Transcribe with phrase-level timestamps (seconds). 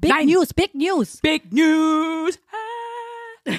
[0.00, 0.28] Big Nein.
[0.28, 1.20] News, Big News.
[1.20, 2.38] Big News.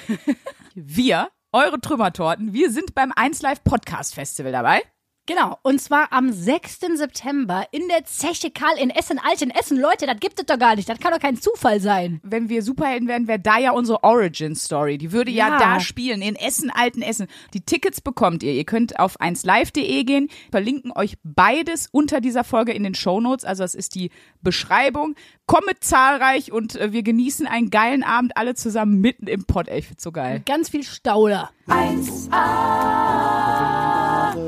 [0.73, 4.81] Wir, eure Trümmertorten, wir sind beim 1 Live Podcast Festival dabei.
[5.33, 6.79] Genau, und zwar am 6.
[6.95, 9.79] September in der Zeche Karl in Essen, Alt in Essen.
[9.79, 10.89] Leute, das gibt es doch gar nicht.
[10.89, 12.19] Das kann doch kein Zufall sein.
[12.21, 14.97] Wenn wir Superhelden wären, wäre da ja unsere Origin Story.
[14.97, 15.57] Die würde ja, Ja.
[15.57, 17.27] da spielen, in Essen, alten Essen.
[17.53, 18.51] Die Tickets bekommt ihr.
[18.51, 23.45] Ihr könnt auf 1live.de gehen, verlinken euch beides unter dieser Folge in den Shownotes.
[23.45, 24.11] Also das ist die
[24.41, 25.15] Beschreibung.
[25.45, 29.69] Kommet zahlreich und äh, wir genießen einen geilen Abend alle zusammen mitten im Pott.
[29.69, 30.41] Ey, ich find's so geil.
[30.45, 31.51] Ganz viel Stauder.
[34.31, 34.39] Hier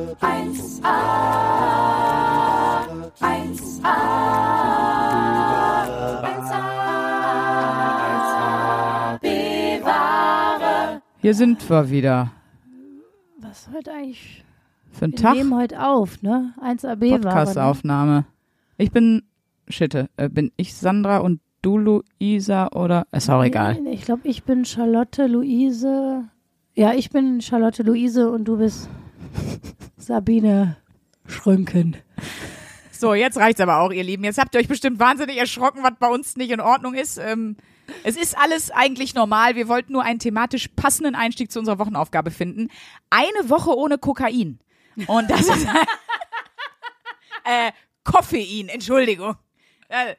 [11.33, 12.31] sind wir wieder.
[13.39, 14.45] Was heute eigentlich?
[14.91, 16.53] Für einen Wir Tag nehmen heute auf, ne?
[16.61, 17.19] 1AB war.
[17.19, 18.25] Podcast-Aufnahme.
[18.77, 19.23] Ich bin,
[19.67, 23.85] Schitte, äh, bin ich Sandra und du Luisa oder, ist auch egal.
[23.87, 26.23] Ich glaube, ich bin Charlotte Luise.
[26.73, 28.89] Ja, ich bin Charlotte Luise und du bist
[29.97, 30.77] Sabine
[31.27, 31.97] Schrönken.
[32.91, 34.23] So, jetzt reicht's aber auch, ihr Lieben.
[34.23, 37.17] Jetzt habt ihr euch bestimmt wahnsinnig erschrocken, was bei uns nicht in Ordnung ist.
[37.17, 37.57] Ähm,
[38.03, 39.55] es ist alles eigentlich normal.
[39.55, 42.69] Wir wollten nur einen thematisch passenden Einstieg zu unserer Wochenaufgabe finden.
[43.09, 44.59] Eine Woche ohne Kokain.
[45.07, 45.65] Und das ist
[47.43, 47.71] äh,
[48.03, 49.35] Koffein, Entschuldigung.
[49.89, 50.15] Äh,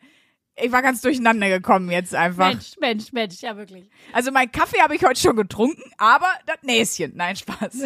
[0.56, 2.48] ich war ganz durcheinander gekommen jetzt einfach.
[2.48, 3.88] Mensch, Mensch, Mensch, ja wirklich.
[4.12, 7.12] Also mein Kaffee habe ich heute schon getrunken, aber das Näschen.
[7.14, 7.82] Nein, Spaß.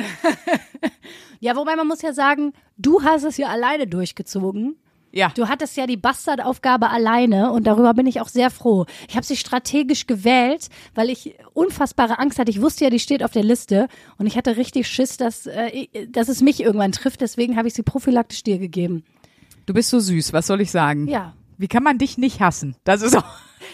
[1.41, 4.77] Ja, wobei man muss ja sagen, du hast es ja alleine durchgezogen.
[5.13, 5.31] Ja.
[5.35, 8.87] Du hattest ja die Bastardaufgabe alleine und darüber bin ich auch sehr froh.
[9.09, 12.51] Ich habe sie strategisch gewählt, weil ich unfassbare Angst hatte.
[12.51, 15.87] Ich wusste ja, die steht auf der Liste und ich hatte richtig Schiss, dass, äh,
[16.09, 17.21] dass es mich irgendwann trifft.
[17.21, 19.05] Deswegen habe ich sie prophylaktisch dir gegeben.
[19.65, 21.07] Du bist so süß, was soll ich sagen?
[21.07, 21.35] Ja.
[21.59, 22.77] Wie kann man dich nicht hassen?
[22.85, 23.25] Das ist auch.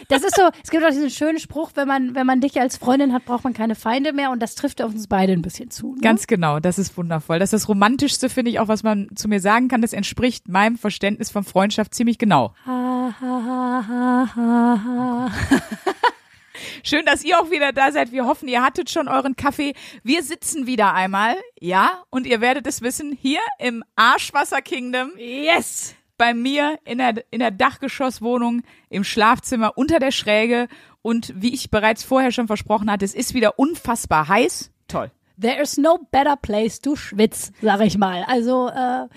[0.09, 2.79] Das ist so, es gibt auch diesen schönen Spruch, wenn man, wenn man dich als
[2.79, 5.71] Freundin hat, braucht man keine Feinde mehr und das trifft auf uns beide ein bisschen
[5.71, 5.95] zu.
[5.95, 6.01] Ne?
[6.01, 7.39] Ganz genau, das ist wundervoll.
[7.39, 9.83] Das ist das Romantischste, finde ich, auch was man zu mir sagen kann.
[9.83, 12.55] Das entspricht meinem Verständnis von Freundschaft ziemlich genau.
[12.67, 15.31] Ha, ha, ha, ha, ha.
[16.83, 18.13] Schön, dass ihr auch wieder da seid.
[18.13, 19.75] Wir hoffen, ihr hattet schon euren Kaffee.
[20.03, 25.11] Wir sitzen wieder einmal, ja, und ihr werdet es wissen, hier im Arschwasser Kingdom.
[25.19, 25.95] Yes!
[26.17, 30.69] Bei mir in der, in der Dachgeschosswohnung, im Schlafzimmer, unter der Schräge.
[31.03, 34.71] Und wie ich bereits vorher schon versprochen hatte, es ist wieder unfassbar heiß.
[34.89, 35.11] Toll.
[35.41, 38.25] There is no better place to schwitz, sag ich mal.
[38.29, 39.09] Also, äh,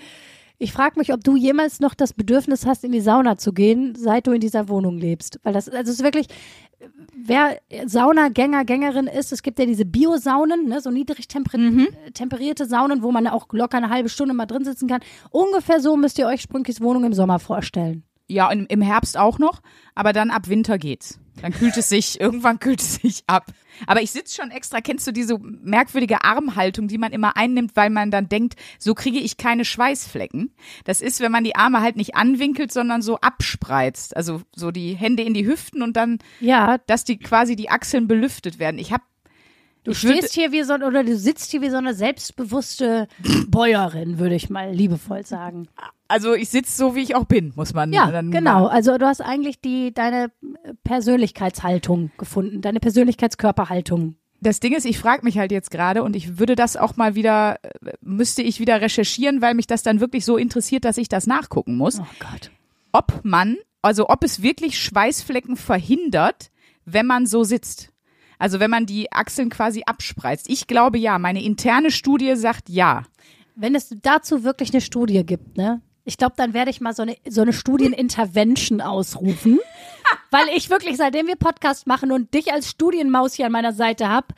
[0.60, 3.94] ich frage mich, ob du jemals noch das Bedürfnis hast, in die Sauna zu gehen,
[3.94, 5.38] seit du in dieser Wohnung lebst.
[5.44, 6.26] Weil das, also es ist wirklich,
[7.14, 11.58] wer Saunagänger, Gängerin ist, es gibt ja diese Biosaunen, ne, so niedrig temper
[12.14, 15.00] temperierte Saunen, wo man auch locker eine halbe Stunde mal drin sitzen kann.
[15.30, 18.04] Ungefähr so müsst ihr euch Sprünkis Wohnung im Sommer vorstellen.
[18.28, 19.60] Ja, im Herbst auch noch,
[19.94, 21.18] aber dann ab Winter geht's.
[21.42, 23.46] Dann kühlt es sich, irgendwann kühlt es sich ab.
[23.86, 27.90] Aber ich sitze schon extra, kennst du diese merkwürdige Armhaltung, die man immer einnimmt, weil
[27.90, 30.52] man dann denkt, so kriege ich keine Schweißflecken.
[30.84, 34.16] Das ist, wenn man die Arme halt nicht anwinkelt, sondern so abspreizt.
[34.16, 38.08] Also so die Hände in die Hüften und dann, Ja, dass die quasi die Achseln
[38.08, 38.78] belüftet werden.
[38.78, 39.04] Ich habe
[39.84, 43.08] du ich stehst hier wie so, oder du sitzt hier wie so eine selbstbewusste
[43.48, 45.68] Bäuerin, würde ich mal liebevoll sagen.
[46.08, 48.66] also ich sitze so, wie ich auch bin, muss man Ja, genau.
[48.66, 50.30] Also du hast eigentlich die deine
[50.84, 54.16] Persönlichkeitshaltung gefunden, deine Persönlichkeitskörperhaltung.
[54.40, 57.14] Das Ding ist, ich frage mich halt jetzt gerade und ich würde das auch mal
[57.16, 61.08] wieder, äh, müsste ich wieder recherchieren, weil mich das dann wirklich so interessiert, dass ich
[61.08, 61.98] das nachgucken muss.
[61.98, 62.50] Oh Gott.
[62.92, 66.50] ob man, also ob es wirklich Schweißflecken verhindert,
[66.84, 67.90] wenn man so sitzt.
[68.38, 70.48] Also wenn man die Achseln quasi abspreizt.
[70.48, 71.18] Ich glaube ja.
[71.18, 73.04] Meine interne Studie sagt ja.
[73.54, 75.82] Wenn es dazu wirklich eine Studie gibt, ne?
[76.04, 79.58] Ich glaube, dann werde ich mal so eine, so eine Studienintervention ausrufen.
[80.30, 84.08] weil ich wirklich, seitdem wir Podcast machen und dich als Studienmaus hier an meiner Seite
[84.08, 84.32] hab,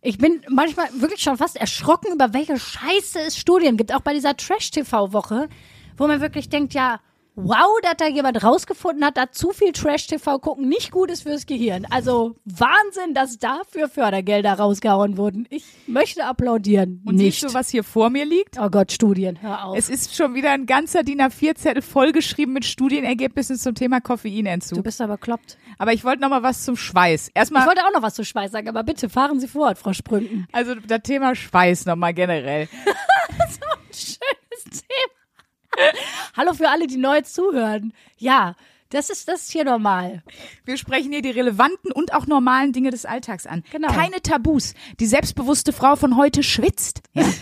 [0.00, 3.94] ich bin manchmal wirklich schon fast erschrocken, über welche Scheiße es Studien gibt.
[3.94, 5.48] Auch bei dieser Trash-TV-Woche,
[5.96, 7.00] wo man wirklich denkt, ja,
[7.34, 11.46] wow, dass da jemand rausgefunden hat, dass zu viel Trash-TV gucken nicht gut ist fürs
[11.46, 11.86] Gehirn.
[11.90, 15.46] Also Wahnsinn, dass dafür Fördergelder rausgehauen wurden.
[15.50, 17.02] Ich möchte applaudieren.
[17.04, 17.40] Und nicht.
[17.40, 18.58] siehst du, was hier vor mir liegt?
[18.58, 19.76] Oh Gott, Studien, hör auf.
[19.78, 24.82] Es ist schon wieder ein ganzer DIN A4-Zettel vollgeschrieben mit Studienergebnissen zum Thema du Koffeinentzug.
[24.84, 25.58] bist aber kloppt.
[25.78, 27.28] Aber ich wollte noch mal was zum Schweiß.
[27.28, 29.92] Ich Erstmal, wollte auch noch was zu Schweiß sagen, aber bitte fahren Sie fort, Frau
[29.92, 30.46] Sprünken.
[30.52, 32.68] also das Thema Schweiß noch mal generell.
[33.90, 35.21] Schönes Thema.
[36.36, 37.92] Hallo für alle, die neu zuhören.
[38.18, 38.56] Ja,
[38.90, 40.22] das ist das ist hier normal.
[40.64, 43.64] Wir sprechen hier die relevanten und auch normalen Dinge des Alltags an.
[43.70, 43.88] Genau.
[43.88, 44.74] Keine Tabus.
[45.00, 47.02] Die selbstbewusste Frau von heute schwitzt.
[47.14, 47.24] Ja.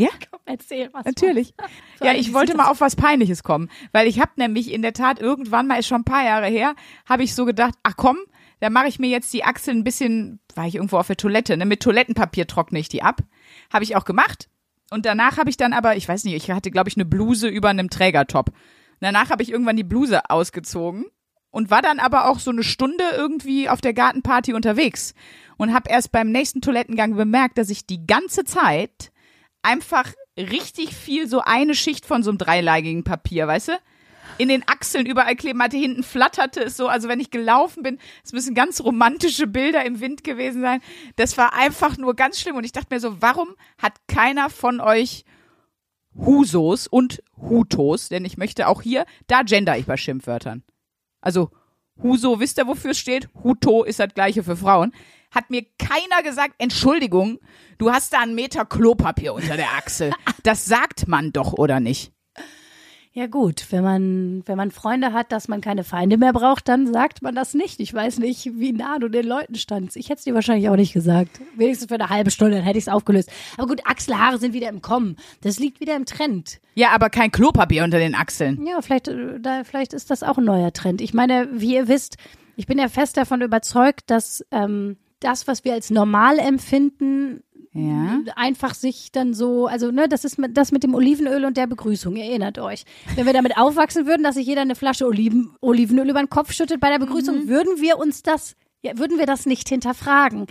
[0.00, 1.04] Ja, Komm, erzähl was.
[1.04, 1.54] natürlich.
[1.98, 4.92] So Ja, ich wollte mal auf was Peinliches kommen, weil ich habe nämlich in der
[4.92, 8.16] Tat irgendwann mal, ist schon ein paar Jahre her, habe ich so gedacht, ach komm,
[8.60, 11.56] da mache ich mir jetzt die Achseln ein bisschen, war ich irgendwo auf der Toilette,
[11.56, 13.22] ne, mit Toilettenpapier trockne ich die ab.
[13.72, 14.48] Habe ich auch gemacht.
[14.90, 17.48] Und danach habe ich dann aber, ich weiß nicht, ich hatte, glaube ich, eine Bluse
[17.48, 18.50] über einem Trägertop.
[19.00, 21.06] Danach habe ich irgendwann die Bluse ausgezogen
[21.50, 25.14] und war dann aber auch so eine Stunde irgendwie auf der Gartenparty unterwegs
[25.56, 29.12] und habe erst beim nächsten Toilettengang bemerkt, dass ich die ganze Zeit
[29.62, 33.72] einfach richtig viel so eine Schicht von so einem dreilagigen Papier, weißt du?
[34.38, 37.98] In den Achseln überall kleben hatte, hinten flatterte es so, also wenn ich gelaufen bin,
[38.24, 40.80] es müssen ganz romantische Bilder im Wind gewesen sein.
[41.16, 43.48] Das war einfach nur ganz schlimm und ich dachte mir so, warum
[43.82, 45.24] hat keiner von euch
[46.16, 50.62] Husos und Hutos, denn ich möchte auch hier, da gender ich bei Schimpfwörtern.
[51.20, 51.50] Also
[52.02, 53.28] Huso, wisst ihr, wofür es steht?
[53.42, 54.92] Huto ist das gleiche für Frauen.
[55.30, 57.38] Hat mir keiner gesagt, Entschuldigung,
[57.76, 60.12] du hast da einen Meter Klopapier unter der Achsel.
[60.44, 62.12] Das sagt man doch, oder nicht?
[63.12, 66.92] Ja gut, wenn man, wenn man Freunde hat, dass man keine Feinde mehr braucht, dann
[66.92, 67.80] sagt man das nicht.
[67.80, 69.96] Ich weiß nicht, wie nah du den Leuten standst.
[69.96, 71.40] Ich hätte es dir wahrscheinlich auch nicht gesagt.
[71.56, 73.30] Wenigstens für eine halbe Stunde, dann hätte ich es aufgelöst.
[73.56, 75.16] Aber gut, Achselhaare sind wieder im Kommen.
[75.40, 76.60] Das liegt wieder im Trend.
[76.74, 78.64] Ja, aber kein Klopapier unter den Achseln.
[78.66, 81.00] Ja, vielleicht, äh, da, vielleicht ist das auch ein neuer Trend.
[81.00, 82.18] Ich meine, wie ihr wisst,
[82.56, 87.42] ich bin ja fest davon überzeugt, dass ähm, das, was wir als normal empfinden,
[87.78, 88.20] Ja.
[88.36, 91.66] einfach sich dann so, also ne, das ist mit, das mit dem Olivenöl und der
[91.66, 92.84] Begrüßung, ihr erinnert euch.
[93.14, 96.52] Wenn wir damit aufwachsen würden, dass sich jeder eine Flasche Oliven, Olivenöl über den Kopf
[96.52, 100.46] schüttet bei der Begrüßung, würden wir uns das, ja, würden wir das nicht hinterfragen.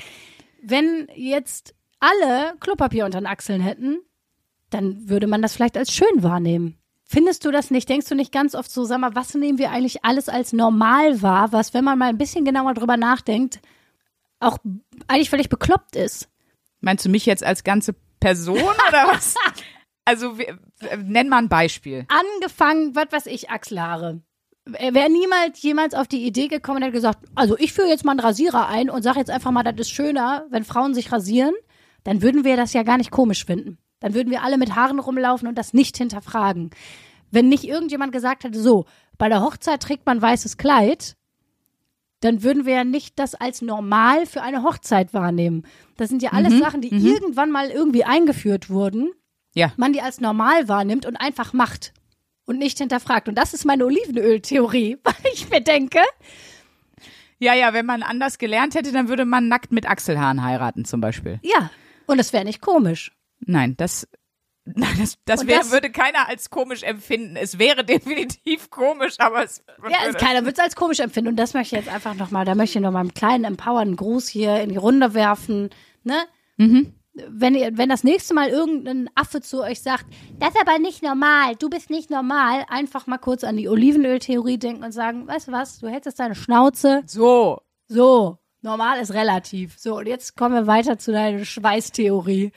[0.62, 4.00] Wenn jetzt alle Klopapier unter den Achseln hätten,
[4.70, 6.78] dann würde man das vielleicht als schön wahrnehmen.
[7.10, 7.88] Findest du das nicht?
[7.88, 11.22] Denkst du nicht ganz oft so, sag mal, was nehmen wir eigentlich alles als normal
[11.22, 13.62] wahr, was, wenn man mal ein bisschen genauer drüber nachdenkt,
[14.42, 14.58] auch
[15.08, 16.28] eigentlich völlig bekloppt ist?
[16.82, 18.58] Meinst du mich jetzt als ganze Person
[18.90, 19.36] oder was?
[20.06, 20.58] Also wir-
[21.04, 22.06] nenn mal ein Beispiel.
[22.10, 24.22] angefangen, was weiß ich, Achselhaare.
[24.66, 28.12] Wäre niemals jemals auf die Idee gekommen und hätte gesagt, also ich führe jetzt mal
[28.12, 31.54] einen Rasierer ein und sage jetzt einfach mal, das ist schöner, wenn Frauen sich rasieren,
[32.04, 33.78] dann würden wir das ja gar nicht komisch finden.
[34.02, 36.70] Dann würden wir alle mit Haaren rumlaufen und das nicht hinterfragen.
[37.32, 38.86] Wenn nicht irgendjemand gesagt hätte, so,
[39.18, 41.17] bei der Hochzeit trägt man weißes Kleid,
[42.22, 45.64] dann würden wir ja nicht das als normal für eine Hochzeit wahrnehmen.
[45.98, 49.12] Das sind ja alles Sachen, die irgendwann mal irgendwie eingeführt wurden
[49.54, 49.72] Ja.
[49.78, 51.94] man die als normal wahrnimmt und einfach macht
[52.46, 53.28] und nicht hinterfragt.
[53.30, 56.00] Und das ist meine Olivenöl-Theorie, weil ich mir denke,
[57.40, 61.02] Ja, ja, wenn man anders gelernt hätte, dann würde man nackt mit Achselhaaren heiraten zum
[61.02, 61.40] Beispiel.
[61.44, 61.70] ja,
[62.08, 63.12] und es wäre nicht komisch.
[63.42, 64.08] Nein, das,
[64.76, 67.36] nein, das, das, wär, das- würde keiner als komisch empfinden.
[67.36, 71.30] Es wäre definitiv komisch, aber es Ja, es, keiner wird es als komisch empfinden.
[71.30, 74.28] Und das möchte ich jetzt einfach nochmal, da möchte ich nochmal einen kleinen empowernden Gruß
[74.28, 75.70] hier in die Runde werfen.
[76.04, 76.16] Ne?
[77.30, 80.06] Wenn, ihr, wenn das nächste Mal irgendein Affe zu euch sagt,
[80.40, 84.58] das ist aber nicht normal, du bist nicht normal, einfach mal kurz an die Olivenöl-Theorie
[84.60, 87.62] denken und sagen, weißt du was, du hältst deine Schnauze, so.
[87.88, 89.78] So, normal ist relativ.
[89.78, 92.52] So, und jetzt kommen wir weiter zu deiner Schweißtheorie.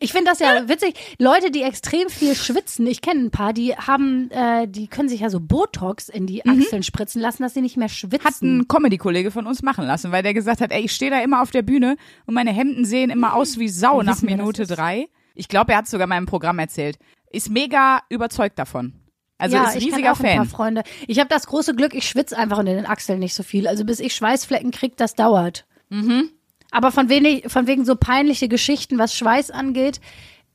[0.00, 0.94] Ich finde das ja witzig.
[1.18, 5.20] Leute, die extrem viel schwitzen, ich kenne ein paar, die haben, äh, die können sich
[5.20, 8.24] ja so Botox in die Achseln spritzen lassen, dass sie nicht mehr schwitzen.
[8.24, 11.20] Hat ein Comedy-Kollege von uns machen lassen, weil der gesagt hat, ey, ich stehe da
[11.20, 11.96] immer auf der Bühne
[12.26, 15.08] und meine Hemden sehen immer aus wie Sau nach Minute drei.
[15.34, 16.98] Ich glaube, er hat sogar im Programm erzählt.
[17.30, 18.97] Ist mega überzeugt davon.
[19.38, 20.48] Also ja, ist ich riesiger auch ein paar Fan.
[20.48, 20.82] Freunde.
[21.06, 23.68] Ich habe das große Glück, ich schwitze einfach unter den Achseln nicht so viel.
[23.68, 25.64] Also bis ich Schweißflecken krieg, das dauert.
[25.90, 26.30] Mhm.
[26.70, 30.00] Aber von, wenig, von wegen so peinliche Geschichten, was Schweiß angeht,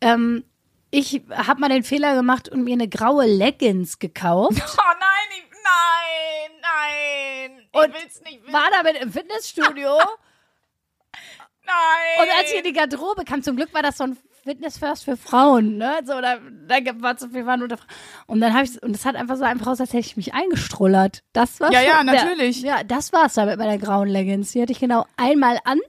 [0.01, 0.43] ähm,
[0.91, 4.61] ich habe mal den Fehler gemacht und mir eine graue Leggings gekauft.
[4.77, 7.69] Oh nein, ich, nein, nein.
[7.71, 8.53] Und ich will's nicht wissen.
[8.53, 9.97] war damit im Fitnessstudio
[11.65, 12.21] Nein.
[12.21, 15.05] und als ich in die Garderobe kam, zum Glück war das so ein Fitness First
[15.05, 15.99] für Frauen, ne?
[16.05, 16.35] So, da,
[16.67, 17.87] da war zu viel waren nur Frauen.
[18.27, 20.33] Und dann habe ich und es hat einfach so einfach aus, als hätte ich mich
[20.33, 21.23] eingestrullert.
[21.31, 22.61] Das war Ja, ja, der- natürlich.
[22.61, 24.51] ja, das war's da mit meiner grauen Leggings.
[24.51, 25.79] Die hatte ich genau einmal an.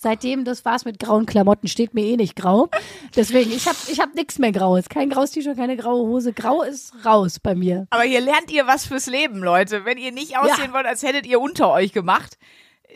[0.00, 2.68] Seitdem, das war's mit grauen Klamotten, steht mir eh nicht grau.
[3.16, 4.88] Deswegen, ich habe ich hab nichts mehr Graues.
[4.88, 6.32] Kein graues T-Shirt, keine graue Hose.
[6.32, 7.88] Grau ist raus bei mir.
[7.90, 9.84] Aber hier lernt ihr was fürs Leben, Leute.
[9.84, 12.38] Wenn ihr nicht aussehen wollt, als hättet ihr unter euch gemacht.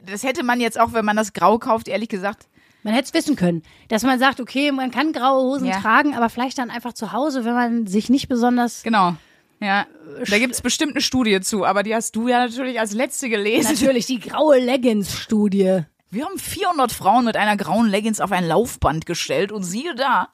[0.05, 2.47] Das hätte man jetzt auch, wenn man das Grau kauft, ehrlich gesagt.
[2.85, 5.81] Man hätte es wissen können, dass man sagt, okay, man kann graue Hosen Ja.
[5.81, 9.15] tragen, aber vielleicht dann einfach zu Hause, wenn man sich nicht besonders Genau.
[9.61, 9.87] Ja,
[10.29, 13.73] da gibt's bestimmt eine Studie zu, aber die hast du ja natürlich als letzte gelesen.
[13.73, 15.83] Natürlich die graue Leggings-Studie.
[16.13, 20.29] Wir haben 400 Frauen mit einer grauen Leggings auf ein Laufband gestellt und siehe da.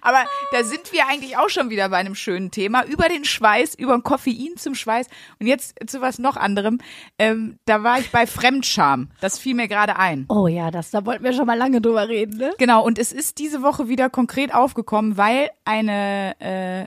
[0.00, 0.22] Aber
[0.52, 2.84] da sind wir eigentlich auch schon wieder bei einem schönen Thema.
[2.84, 5.08] Über den Schweiß, über den Koffein zum Schweiß.
[5.40, 6.78] Und jetzt zu was noch anderem.
[7.18, 9.10] Ähm, da war ich bei Fremdscham.
[9.20, 10.26] Das fiel mir gerade ein.
[10.28, 12.52] Oh ja, das, da wollten wir schon mal lange drüber reden, ne?
[12.58, 16.82] Genau, und es ist diese Woche wieder konkret aufgekommen, weil eine äh,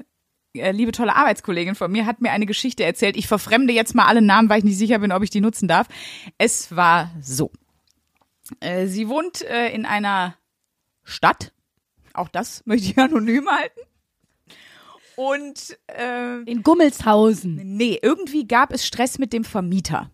[0.58, 3.18] äh, liebe tolle Arbeitskollegin von mir hat mir eine Geschichte erzählt.
[3.18, 5.68] Ich verfremde jetzt mal alle Namen, weil ich nicht sicher bin, ob ich die nutzen
[5.68, 5.88] darf.
[6.38, 7.52] Es war so.
[8.60, 10.36] Äh, sie wohnt äh, in einer
[11.04, 11.54] Stadt.
[12.14, 13.80] Auch das möchte ich anonym halten.
[15.16, 17.56] Und äh, In Gummelshausen.
[17.78, 20.12] nee, irgendwie gab es Stress mit dem Vermieter.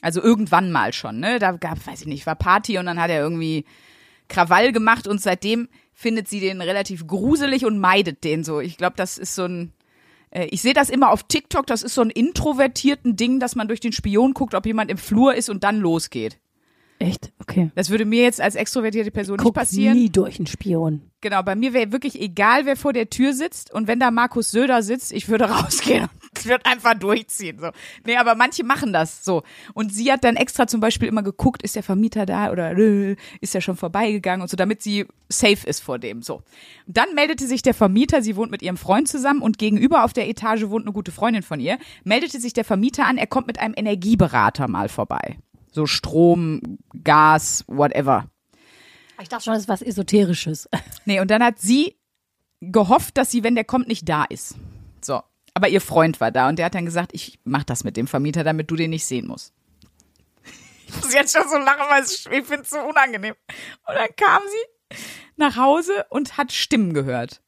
[0.00, 1.38] Also irgendwann mal schon, ne?
[1.38, 3.64] Da gab, weiß ich nicht, war Party und dann hat er irgendwie
[4.28, 8.60] Krawall gemacht und seitdem findet sie den relativ gruselig und meidet den so.
[8.60, 9.72] Ich glaube, das ist so ein
[10.30, 13.68] äh, ich sehe das immer auf TikTok, das ist so ein introvertierten Ding, dass man
[13.68, 16.38] durch den Spion guckt, ob jemand im Flur ist und dann losgeht.
[17.00, 17.32] Echt?
[17.40, 17.70] Okay.
[17.76, 19.96] Das würde mir jetzt als extrovertierte Person nicht Guck passieren.
[19.96, 21.02] nie durch einen Spion.
[21.20, 24.50] Genau, bei mir wäre wirklich egal, wer vor der Tür sitzt und wenn da Markus
[24.50, 27.58] Söder sitzt, ich würde rausgehen und würde einfach durchziehen.
[27.60, 27.70] So.
[28.04, 29.42] Nee, aber manche machen das so.
[29.74, 33.16] Und sie hat dann extra zum Beispiel immer geguckt, ist der Vermieter da oder äh,
[33.40, 36.22] ist er schon vorbeigegangen und so, damit sie safe ist vor dem.
[36.22, 36.42] So.
[36.86, 40.12] Und dann meldete sich der Vermieter, sie wohnt mit ihrem Freund zusammen und gegenüber auf
[40.12, 43.46] der Etage wohnt eine gute Freundin von ihr, meldete sich der Vermieter an, er kommt
[43.46, 45.38] mit einem Energieberater mal vorbei.
[45.78, 46.60] So Strom,
[47.04, 48.28] Gas, whatever.
[49.22, 50.68] Ich dachte schon, das ist was Esoterisches.
[51.04, 51.96] Nee, und dann hat sie
[52.60, 54.56] gehofft, dass sie, wenn der kommt, nicht da ist.
[55.00, 55.22] So.
[55.54, 58.08] Aber ihr Freund war da und der hat dann gesagt, ich mach das mit dem
[58.08, 59.54] Vermieter, damit du den nicht sehen musst.
[60.88, 63.36] Ich muss jetzt schon so lachen, weil ich finde es so unangenehm.
[63.86, 64.98] Und dann kam sie
[65.36, 67.40] nach Hause und hat Stimmen gehört.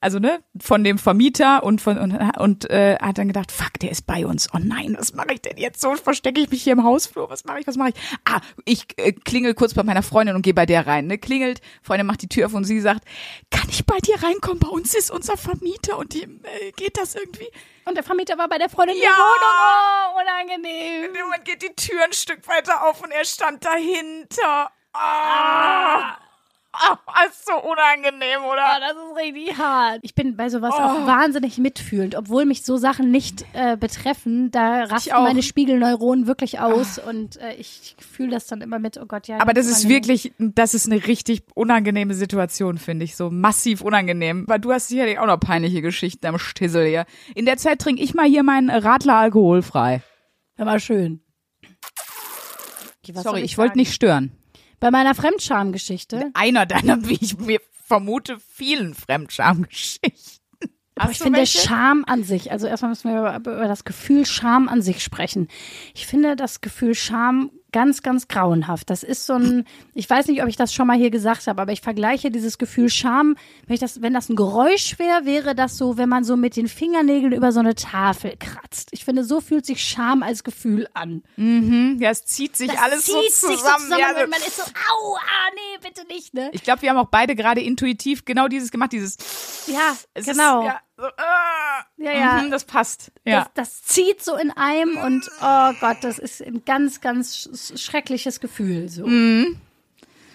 [0.00, 3.90] Also, ne, von dem Vermieter und von, und, und äh, hat dann gedacht, fuck, der
[3.90, 4.48] ist bei uns.
[4.54, 5.80] Oh nein, was mache ich denn jetzt?
[5.80, 7.28] So verstecke ich mich hier im Hausflur.
[7.28, 7.94] Was mache ich, was mache ich?
[8.24, 11.08] Ah, ich äh, klingel kurz bei meiner Freundin und gehe bei der rein.
[11.08, 11.18] Ne?
[11.18, 13.04] Klingelt, Freundin macht die Tür auf und sie sagt,
[13.50, 14.60] kann ich bei dir reinkommen?
[14.60, 17.48] Bei uns ist unser Vermieter und die, äh, geht das irgendwie?
[17.84, 19.02] Und der Vermieter war bei der Freundin Ja!
[19.02, 20.14] in der Wohnung.
[20.14, 21.04] Oh, unangenehm.
[21.06, 24.70] In dem Moment geht die Tür ein Stück weiter auf und er stand dahinter.
[24.92, 26.16] Ah,
[26.74, 28.78] ah ist so unangenehm, Oh, oder?
[28.80, 30.00] das ist richtig hart.
[30.02, 34.50] Ich bin bei sowas auch wahnsinnig mitfühlend, obwohl mich so Sachen nicht äh, betreffen.
[34.50, 38.98] Da rasten meine Spiegelneuronen wirklich aus und äh, ich fühle das dann immer mit.
[38.98, 39.40] Oh Gott, ja.
[39.40, 43.16] Aber das ganz ist wirklich, das ist eine richtig unangenehme Situation, finde ich.
[43.16, 44.44] So massiv unangenehm.
[44.46, 47.06] Weil du hast sicherlich auch noch peinliche Geschichten am Stissel hier.
[47.34, 50.02] In der Zeit trinke ich mal hier meinen Radler alkoholfrei.
[50.58, 51.20] Ja, war schön.
[53.12, 54.32] Was Sorry, soll ich wollte nicht stören.
[54.84, 56.30] Bei meiner Fremdscham-Geschichte.
[56.34, 60.12] Einer deiner, wie ich mir vermute, vielen Fremdschamgeschichten.
[60.96, 64.68] Aber ich finde Scham an sich, also erstmal müssen wir über, über das Gefühl Scham
[64.68, 65.48] an sich sprechen.
[65.94, 68.88] Ich finde das Gefühl Scham ganz, ganz grauenhaft.
[68.88, 71.60] Das ist so ein, ich weiß nicht, ob ich das schon mal hier gesagt habe,
[71.60, 75.76] aber ich vergleiche dieses Gefühl Scham, wenn das, wenn das ein Geräusch wäre, wäre das
[75.76, 78.90] so, wenn man so mit den Fingernägeln über so eine Tafel kratzt.
[78.92, 81.24] Ich finde, so fühlt sich Scham als Gefühl an.
[81.36, 83.58] Ja, es zieht sich Das alles zieht so sich zusammen.
[83.58, 86.50] so zusammen Ja, und also- man ist so, au, ah, nee, bitte nicht, ne?
[86.52, 89.16] ich glaube, wir haben auch beide gerade intuitiv genau dieses gemacht, dieses
[89.66, 90.60] Ja, es genau.
[90.60, 92.42] Ist, ja, so, ah, Ja, ja.
[92.42, 93.10] Mhm, das passt.
[93.24, 93.40] Ja.
[93.54, 97.78] Das, das zieht so in einem und oh Gott, das ist ein ganz, ganz sch
[97.80, 98.88] schreckliches Gefühl.
[98.88, 99.06] So.
[99.06, 99.56] Mhm.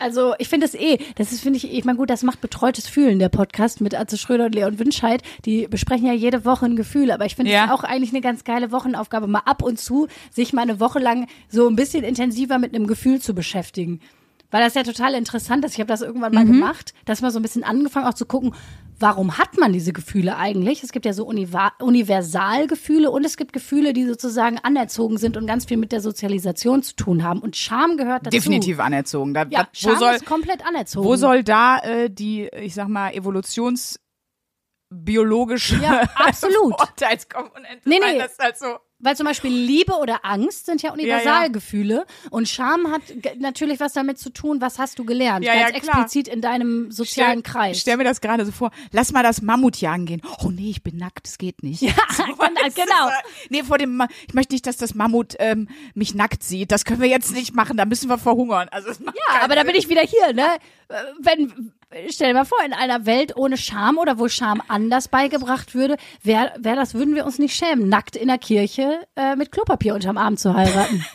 [0.02, 2.88] Also ich finde es eh, das ist, finde ich, ich meine gut, das macht betreutes
[2.88, 5.22] Fühlen, der Podcast mit Atze Schröder und Leon Winscheid.
[5.44, 7.74] Die besprechen ja jede Woche ein Gefühl, aber ich finde es Ja.
[7.74, 11.28] auch eigentlich eine ganz geile Wochenaufgabe, mal ab und zu sich mal eine Woche lang
[11.50, 14.00] so ein bisschen intensiver mit einem Gefühl zu beschäftigen.
[14.52, 15.74] Weil das ja total interessant ist.
[15.74, 18.56] Ich habe das irgendwann mal gemacht, dass mal so ein bisschen angefangen auch zu gucken,
[19.00, 20.84] warum hat man diese Gefühle eigentlich?
[20.84, 25.66] Es gibt ja so Universalgefühle und es gibt Gefühle, die sozusagen anerzogen sind und ganz
[25.66, 27.40] viel mit der Sozialisation zu tun haben.
[27.40, 28.36] Und Scham gehört dazu.
[28.36, 29.34] Definitiv anerzogen.
[29.34, 31.08] Da, Ja, Scham soll, ist komplett anerzogen.
[31.08, 36.76] wo soll da äh, die, ich sag mal, evolutionsbiologische Ja, absolut.
[36.80, 38.14] Vorteilskomponente Nee, sein?
[38.14, 38.20] nee.
[38.20, 38.78] Das ist halt so.
[39.00, 43.02] Weil zum Beispiel Liebe oder Angst sind ja Universalgefühle und Scham hat
[43.40, 46.92] natürlich was damit zu tun, was hast du gelernt, Ja, ganz ja, explizit in deinem
[46.92, 47.78] sozialen Kreis.
[47.78, 48.72] Ich stell mir das gerade so vor.
[48.92, 50.22] Lass mal das Mammut jagen gehen.
[50.44, 51.82] Oh nee, ich bin nackt, das geht nicht.
[51.82, 51.94] Ja,
[52.76, 53.10] genau.
[53.50, 56.72] Nee, vor dem, Ma ich möchte nicht, dass das Mammut ähm, mich nackt sieht.
[56.72, 57.78] Das können wir jetzt nicht machen.
[57.78, 58.68] Da müssen wir verhungern.
[58.70, 59.68] Also Ja, aber da Sinn.
[59.72, 60.46] bin ich wieder hier, ne?
[61.20, 61.72] Wenn,
[62.10, 65.98] stell dir mal vor, in einer Welt ohne Scham oder wo Scham anders beigebracht würde,
[66.22, 69.96] wäre wär das, würden wir uns nicht schämen, nackt in der Kirche äh, mit Klopapier
[69.96, 71.06] unterm Arm zu heiraten.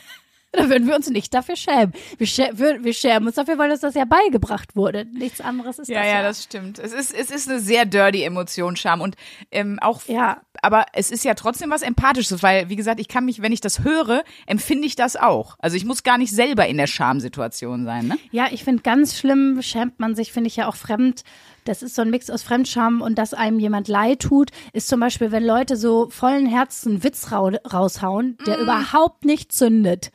[0.57, 1.93] Da würden wir uns nicht dafür schämen.
[2.17, 5.05] Wir, schä wir, schämen uns dafür, weil uns das ja beigebracht wurde.
[5.13, 6.07] Nichts anderes ist Ja, das.
[6.11, 6.79] ja, das stimmt.
[6.79, 9.01] Es ist, es ist eine sehr dirty Emotion, Scham.
[9.01, 9.15] Und
[9.51, 10.41] ähm, auch, Ja.
[10.61, 13.61] aber es ist ja trotzdem was Empathisches, weil, wie gesagt, ich kann mich, wenn ich
[13.61, 15.55] das höre, empfinde ich das auch.
[15.59, 18.17] Also ich muss gar nicht selber in der Schamsituation sein, ne?
[18.31, 21.23] Ja, ich finde ganz schlimm, schämt man sich, finde ich ja auch fremd.
[21.65, 24.99] Das ist so ein Mix aus Fremdscham und dass einem jemand leid tut, ist zum
[24.99, 30.11] Beispiel, wenn Leute so vollen Herzen einen Witz rau raushauen, der überhaupt nicht zündet.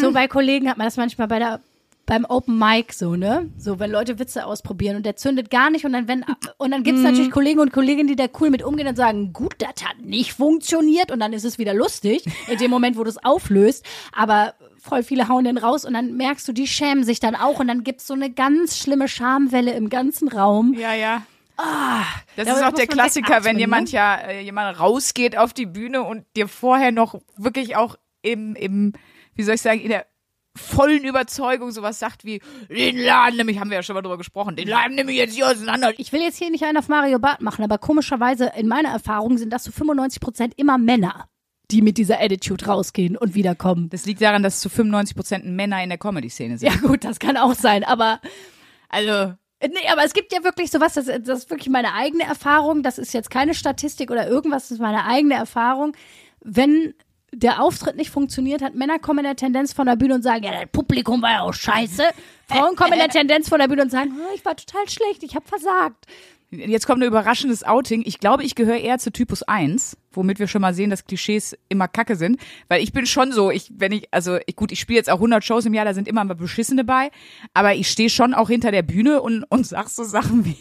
[0.00, 1.60] So bei Kollegen hat man das manchmal bei der
[2.06, 3.50] beim Open Mic so, ne?
[3.58, 6.24] So, wenn Leute Witze ausprobieren und der zündet gar nicht und dann wenn
[6.56, 9.56] und dann gibt's natürlich Kollegen und Kolleginnen, die da cool mit umgehen und sagen, gut,
[9.58, 13.10] das hat nicht funktioniert und dann ist es wieder lustig in dem Moment, wo du
[13.10, 17.18] es auflöst, aber voll viele hauen den raus und dann merkst du, die schämen sich
[17.18, 20.74] dann auch und dann gibt's so eine ganz schlimme Schamwelle im ganzen Raum.
[20.78, 21.22] Ja, ja.
[22.36, 23.96] das da ist auch der Klassiker, wenn wegatmen, jemand ne?
[23.96, 28.92] ja äh, jemand rausgeht auf die Bühne und dir vorher noch wirklich auch im, im,
[29.36, 30.06] wie soll ich sagen, in der
[30.56, 32.40] vollen Überzeugung sowas sagt wie,
[32.70, 35.34] den Laden nämlich, haben wir ja schon mal drüber gesprochen, den Laden nehme ich jetzt
[35.34, 35.92] hier auseinander.
[35.98, 39.38] Ich will jetzt hier nicht einen auf Mario Barth machen, aber komischerweise in meiner Erfahrung
[39.38, 41.28] sind das zu 95 Prozent immer Männer,
[41.70, 43.90] die mit dieser Attitude rausgehen und wiederkommen.
[43.90, 46.72] Das liegt daran, dass zu 95 Prozent Männer in der Comedy-Szene sind.
[46.72, 48.20] Ja gut, das kann auch sein, aber
[48.88, 52.82] Also, Nee, aber es gibt ja wirklich sowas, das, das ist wirklich meine eigene Erfahrung,
[52.82, 55.96] das ist jetzt keine Statistik oder irgendwas, das ist meine eigene Erfahrung.
[56.40, 56.92] Wenn
[57.32, 60.44] der Auftritt nicht funktioniert hat, Männer kommen in der Tendenz von der Bühne und sagen,
[60.44, 62.04] ja, das Publikum war ja auch scheiße.
[62.48, 65.22] Frauen kommen in der Tendenz von der Bühne und sagen, "Ah, ich war total schlecht,
[65.22, 66.06] ich habe versagt.
[66.50, 68.04] Jetzt kommt ein überraschendes Outing.
[68.06, 71.58] Ich glaube, ich gehöre eher zu Typus 1, womit wir schon mal sehen, dass Klischees
[71.68, 72.40] immer kacke sind.
[72.68, 75.16] Weil ich bin schon so, ich, wenn ich, also ich, gut, ich spiele jetzt auch
[75.16, 77.10] 100 Shows im Jahr, da sind immer mal Beschissene bei.
[77.52, 80.56] Aber ich stehe schon auch hinter der Bühne und, und sag so Sachen wie,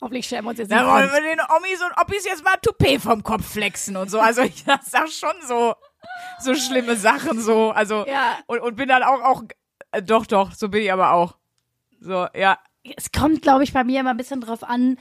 [0.00, 1.14] Hoffentlich schämen wir uns jetzt da wollen nicht.
[1.14, 4.18] wir den Omis und Oppis jetzt mal Toupet vom Kopf flexen und so.
[4.18, 5.74] Also ich sag schon so,
[6.44, 7.70] so schlimme Sachen so.
[7.70, 8.38] Also, Ja.
[8.46, 9.42] und, und bin dann auch, auch,
[9.92, 11.36] äh, doch, doch, so bin ich aber auch.
[12.00, 12.58] So, ja.
[12.96, 14.98] Es kommt, glaube ich, bei mir immer ein bisschen drauf an,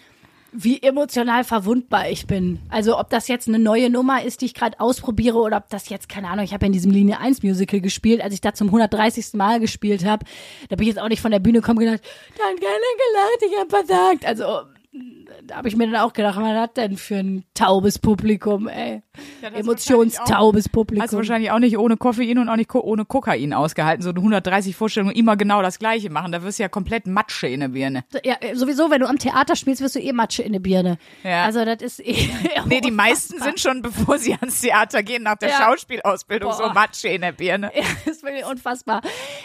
[0.54, 2.60] wie emotional verwundbar ich bin.
[2.70, 5.88] Also ob das jetzt eine neue Nummer ist, die ich gerade ausprobiere oder ob das
[5.88, 8.54] jetzt, keine Ahnung, ich habe ja in diesem Linie 1 Musical gespielt, als ich da
[8.54, 9.34] zum 130.
[9.34, 10.26] Mal gespielt habe.
[10.70, 12.04] Da bin ich jetzt auch nicht von der Bühne gekommen und gedacht,
[12.38, 14.26] dann gerne gelacht, ich hab versagt.
[14.26, 14.62] Also
[15.44, 19.02] da habe ich mir dann auch gedacht, was hat denn für ein taubes Publikum, ey.
[19.42, 21.12] das Emotionstaubes Hast Publikum.
[21.12, 24.02] wahrscheinlich auch nicht ohne Koffein und auch nicht ohne Kokain ausgehalten.
[24.04, 26.34] So eine 130 Vorstellungen immer genau das Gleiche machen.
[26.34, 28.04] Da wirst du ja komplett Matsche in der Birne.
[28.24, 30.98] Ja, sowieso, wenn du am Theater spielst, wirst du eh Matsche in der Birne.
[31.24, 31.46] Ja.
[31.46, 32.30] Also das ist eh.
[32.66, 35.58] Nee, die meisten sind schon, bevor sie ans Theater gehen, nach der Ja.
[35.64, 36.74] Schauspielausbildung so Boah.
[36.74, 37.72] Matsche in der Birne.
[37.82, 39.02] Ja, das ist wirklich unfassbar.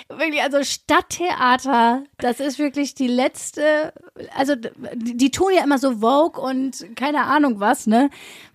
[0.08, 3.92] Wirklich, also Stadttheater, das ist wirklich die letzte,
[4.36, 8.10] also die, die tun ja immer so Vogue und keine Ahnung was, ne?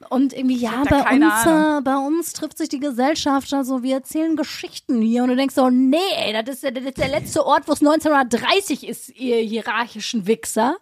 [0.10, 4.36] Und irgendwie, ja, bei uns, äh, bei uns trifft sich die Gesellschaft, also wir erzählen
[4.36, 7.46] Geschichten hier und du denkst so, nee, ey, das ist, der- das ist der letzte
[7.46, 10.76] Ort, wo es 1930 ist, ihr hierarchischen Wichser.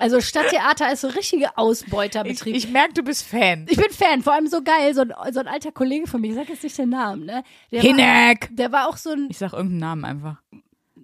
[0.00, 2.54] Also Stadttheater ist so richtige Ich, Ausbeuterbetrieb.
[2.54, 3.66] ich merke, du bist Fan.
[3.68, 6.28] Ich bin Fan, vor allem so geil, so ein, so ein alter Kollege von mir,
[6.30, 7.42] ich sag jetzt nicht den Namen, ne?
[7.72, 8.48] Der war, Hineck!
[8.52, 10.36] der war auch so ein, Ich sag irgendeinen Namen einfach.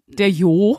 [0.07, 0.79] Der Jo.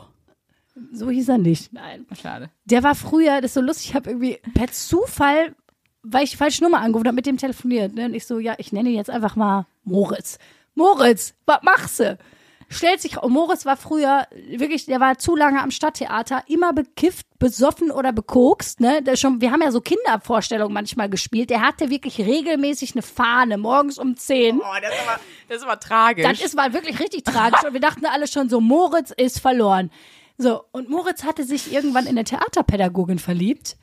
[0.92, 2.06] So hieß er nicht, nein.
[2.20, 2.50] Schade.
[2.64, 5.54] Der war früher, das ist so lustig, ich habe irgendwie per Zufall,
[6.02, 8.06] weil ich die falsche Nummer angerufen habe, mit dem telefoniert, ne?
[8.06, 10.38] Und ich so, ja, ich nenne ihn jetzt einfach mal Moritz.
[10.74, 12.18] Moritz, was machst du?
[12.68, 17.26] Stellt sich, oh, Moritz war früher wirklich, der war zu lange am Stadttheater, immer bekifft,
[17.38, 19.02] besoffen oder bekokst, ne?
[19.02, 21.50] Der schon, wir haben ja so Kindervorstellungen manchmal gespielt.
[21.50, 24.60] Der hatte wirklich regelmäßig eine Fahne, morgens um 10.
[24.60, 26.26] Oh, das ist aber, das ist aber tragisch.
[26.26, 27.64] Das ist mal wirklich richtig tragisch.
[27.64, 29.90] Und wir dachten alle schon so, Moritz ist verloren.
[30.38, 33.76] So, und Moritz hatte sich irgendwann in eine Theaterpädagogin verliebt.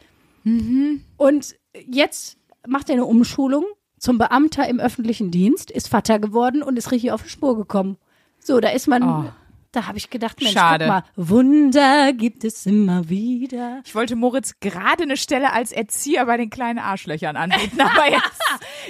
[1.18, 1.56] Und
[1.88, 2.38] jetzt
[2.68, 3.66] macht er eine Umschulung
[3.98, 7.98] zum Beamter im öffentlichen Dienst, ist Vater geworden und ist richtig auf die Spur gekommen.
[8.40, 9.26] So, da ist man, Oh.
[9.74, 10.86] Da habe ich gedacht, Mensch, Schade.
[10.86, 13.82] guck mal, Wunder gibt es immer wieder.
[13.84, 18.40] ich wollte Moritz gerade eine Stelle als Erzieher bei den kleinen Arschlöchern anbieten, aber jetzt.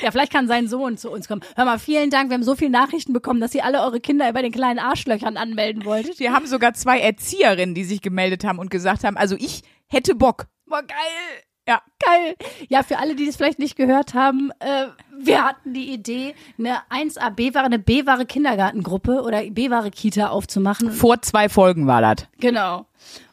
[0.01, 1.41] Ja, vielleicht kann sein Sohn zu uns kommen.
[1.55, 4.31] Hör mal, vielen Dank, wir haben so viele Nachrichten bekommen, dass ihr alle eure Kinder
[4.33, 6.19] bei den kleinen Arschlöchern anmelden wolltet.
[6.19, 10.15] Wir haben sogar zwei Erzieherinnen, die sich gemeldet haben und gesagt haben, also ich hätte
[10.15, 10.47] Bock.
[10.65, 11.43] Boah, geil.
[11.67, 11.81] Ja.
[11.99, 12.35] Geil.
[12.67, 16.79] Ja, für alle, die es vielleicht nicht gehört haben, äh, wir hatten die Idee, eine
[16.89, 20.91] 1A B-Ware, eine B-Ware Kindergartengruppe oder B-Ware Kita aufzumachen.
[20.91, 22.27] Vor zwei Folgen war das.
[22.39, 22.85] Genau.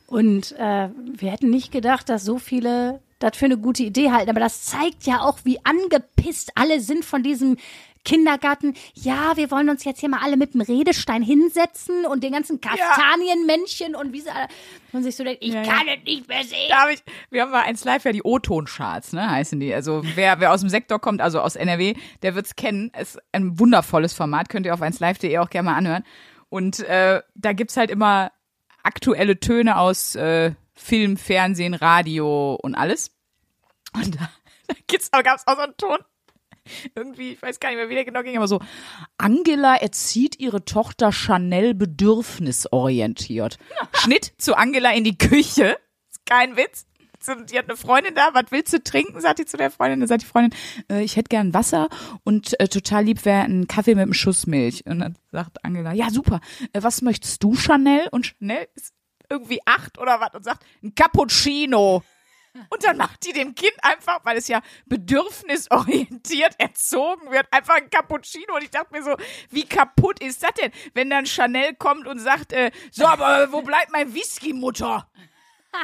[0.06, 4.30] Und äh, wir hätten nicht gedacht, dass so viele das für eine gute Idee halten.
[4.30, 7.56] Aber das zeigt ja auch, wie angepisst alle sind von diesem
[8.04, 12.32] Kindergarten, ja, wir wollen uns jetzt hier mal alle mit dem Redestein hinsetzen und den
[12.32, 14.48] ganzen Kastanienmännchen und wie sie alle,
[14.92, 15.94] und sich so denkt, ich Ja, kann ja.
[15.94, 16.68] es nicht mehr sehen.
[16.70, 19.74] Da hab ich, wir haben bei 1 Live ja die O-Ton-Charts, ne, heißen die.
[19.74, 22.90] Also wer, wer aus dem Sektor kommt, also aus NRW, der wird's kennen.
[22.98, 26.04] Ist ein wundervolles Format, könnt ihr auf 1live.de auch gerne mal anhören.
[26.48, 28.32] Und äh, da gibt's halt immer
[28.82, 33.10] aktuelle Töne aus äh, Film, Fernsehen, Radio und alles.
[33.92, 34.30] Und da,
[34.68, 35.98] da gibt's, gab's auch so einen Ton.
[36.94, 38.60] Irgendwie, ich weiß gar nicht mehr, wie der genau ging, aber so,
[39.18, 43.58] Angela erzieht ihre Tochter Chanel bedürfnisorientiert.
[43.94, 45.78] Schnitt zu Angela in die Küche.
[46.10, 46.86] Ist kein Witz.
[47.50, 50.00] Die hat eine Freundin da, was willst du trinken, sagt die zu der Freundin.
[50.00, 50.58] Dann sagt die Freundin,
[50.90, 51.90] äh, ich hätte gern Wasser
[52.24, 54.86] und äh, total lieb wäre ein Kaffee mit einem Schuss Milch.
[54.86, 56.40] Und dann sagt Angela, ja super,
[56.72, 58.08] äh, was möchtest du, Chanel?
[58.10, 58.94] Und Chanel ist
[59.28, 62.02] irgendwie acht oder was und sagt, ein Cappuccino.
[62.68, 67.88] Und dann macht die dem Kind einfach, weil es ja bedürfnisorientiert erzogen wird, einfach ein
[67.90, 68.56] Cappuccino.
[68.56, 69.16] Und ich dachte mir so,
[69.50, 73.62] wie kaputt ist das denn, wenn dann Chanel kommt und sagt, äh, so, aber wo
[73.62, 75.08] bleibt mein Whisky, Mutter?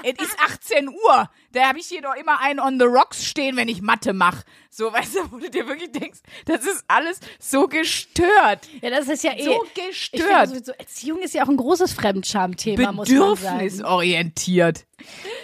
[0.03, 1.31] Es ist 18 Uhr.
[1.53, 4.45] Da habe ich hier doch immer einen on the rocks stehen, wenn ich Mathe mache.
[4.71, 8.69] So, weißt du, wo du dir wirklich denkst, das ist alles so gestört.
[8.83, 9.45] Ja, das ist ja eh.
[9.45, 10.49] So Ich finde gestört.
[10.49, 13.59] sowieso, Erziehung ist ja auch ein großes Fremdscham-Thema, muss man sagen.
[13.59, 14.85] Bedürfnisorientiert.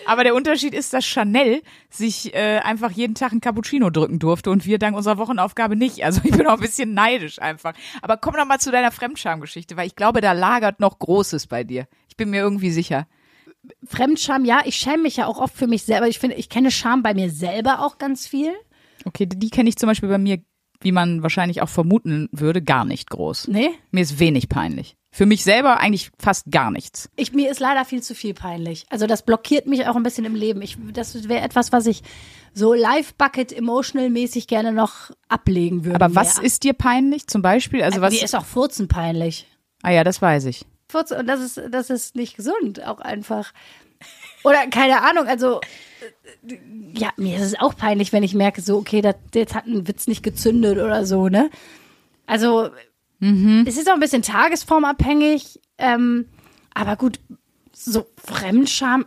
[0.07, 4.51] Aber der Unterschied ist, dass Chanel sich äh, einfach jeden Tag ein Cappuccino drücken durfte
[4.51, 6.05] und wir dank unserer Wochenaufgabe nicht.
[6.05, 7.75] Also ich bin auch ein bisschen neidisch einfach.
[8.03, 11.65] Aber komm noch mal zu deiner Fremdscham-Geschichte, weil ich glaube, da lagert noch Großes bei
[11.65, 11.87] dir.
[12.09, 13.07] Ich bin mir irgendwie sicher.
[13.85, 16.09] Fremdscham, ja, ich schäme mich ja auch oft für mich selber.
[16.09, 18.53] Ich finde, ich kenne Scham bei mir selber auch ganz viel.
[19.05, 20.39] Okay, die kenne ich zum Beispiel bei mir,
[20.81, 23.49] wie man wahrscheinlich auch vermuten würde, gar nicht groß.
[23.49, 23.71] Nee?
[23.91, 24.97] Mir ist wenig peinlich.
[25.15, 27.11] Für mich selber eigentlich fast gar nichts.
[27.17, 28.87] Ich, mir ist leider viel zu viel peinlich.
[28.89, 30.63] Also das blockiert mich auch ein bisschen im Leben.
[30.63, 32.03] Ich, das wäre etwas, was ich
[32.55, 35.97] so live-bucket emotional mäßig gerne noch ablegen würde.
[35.97, 36.47] Aber was mehr.
[36.47, 37.83] ist dir peinlich zum Beispiel?
[37.83, 38.15] Also was?
[38.15, 39.47] Mir ist auch Furzen peinlich.
[39.83, 40.65] ah ja, das weiß ich.
[40.93, 43.53] Furzen, und das ist, das ist nicht gesund, auch einfach.
[44.45, 45.61] Oder keine Ahnung, also
[46.47, 46.59] äh,
[46.95, 49.89] ja, mir ist es auch peinlich, wenn ich merke, so, okay, das, jetzt hat ein
[49.89, 51.51] Witz nicht gezündet oder so, ne?
[52.27, 52.71] Also,
[53.67, 56.27] es ist auch ein bisschen tagesformabhängig, ähm,
[56.75, 57.21] aber gut,
[57.73, 59.07] so Fremdscham,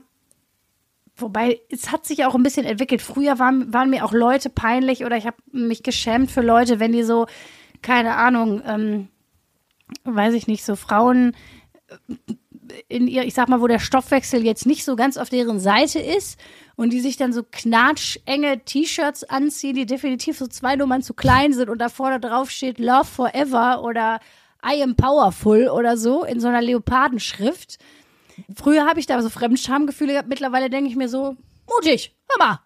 [1.18, 3.02] wobei es hat sich auch ein bisschen entwickelt.
[3.02, 6.94] Früher waren, waren mir auch Leute peinlich oder ich habe mich geschämt für Leute, wenn
[6.94, 7.28] die so,
[7.82, 9.10] keine Ahnung, ähm,
[10.04, 11.36] weiß ich nicht, so Frauen
[12.88, 16.00] in ihr, ich sag mal, wo der Stoffwechsel jetzt nicht so ganz auf deren Seite
[16.00, 16.40] ist
[16.76, 21.54] und die sich dann so knatschenge T-Shirts anziehen, die definitiv so zwei Nummern zu klein
[21.54, 24.20] sind und da vorne drauf steht Love Forever oder
[24.66, 27.78] I am powerful oder so in so einer Leopardenschrift.
[28.56, 32.60] Früher habe ich da so Fremdschamgefühle gehabt, mittlerweile denke ich mir so, mutig, hör mal,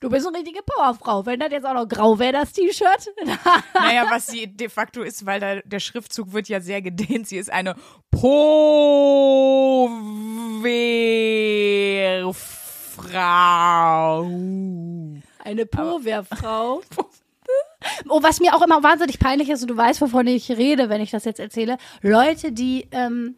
[0.00, 1.26] du bist eine richtige Powerfrau.
[1.26, 3.12] Wenn das jetzt auch noch grau wäre, das T-Shirt,
[3.74, 7.28] Naja, was sie de facto ist, weil da, der Schriftzug wird ja sehr gedehnt.
[7.28, 7.74] Sie ist eine
[8.10, 9.88] Powerfrau.
[15.44, 16.82] Eine Po-Wehrfrau.
[18.08, 21.00] Oh, was mir auch immer wahnsinnig peinlich ist, und du weißt, wovon ich rede, wenn
[21.00, 21.76] ich das jetzt erzähle.
[22.02, 23.36] Leute, die ähm,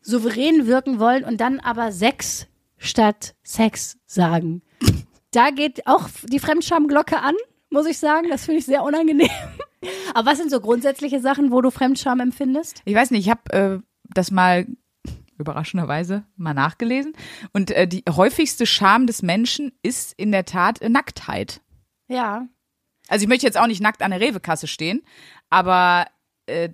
[0.00, 2.46] souverän wirken wollen und dann aber Sex
[2.78, 4.62] statt Sex sagen.
[5.32, 7.34] Da geht auch die Fremdschamglocke an,
[7.70, 8.28] muss ich sagen.
[8.28, 9.28] Das finde ich sehr unangenehm.
[10.14, 12.82] Aber was sind so grundsätzliche Sachen, wo du Fremdscham empfindest?
[12.84, 13.78] Ich weiß nicht, ich habe äh,
[14.12, 14.66] das mal
[15.38, 17.14] überraschenderweise mal nachgelesen.
[17.52, 21.62] Und äh, die häufigste Scham des Menschen ist in der Tat äh, Nacktheit.
[22.08, 22.46] Ja.
[23.08, 25.02] Also ich möchte jetzt auch nicht nackt an der Rewe-Kasse stehen,
[25.48, 26.06] aber
[26.46, 26.68] äh,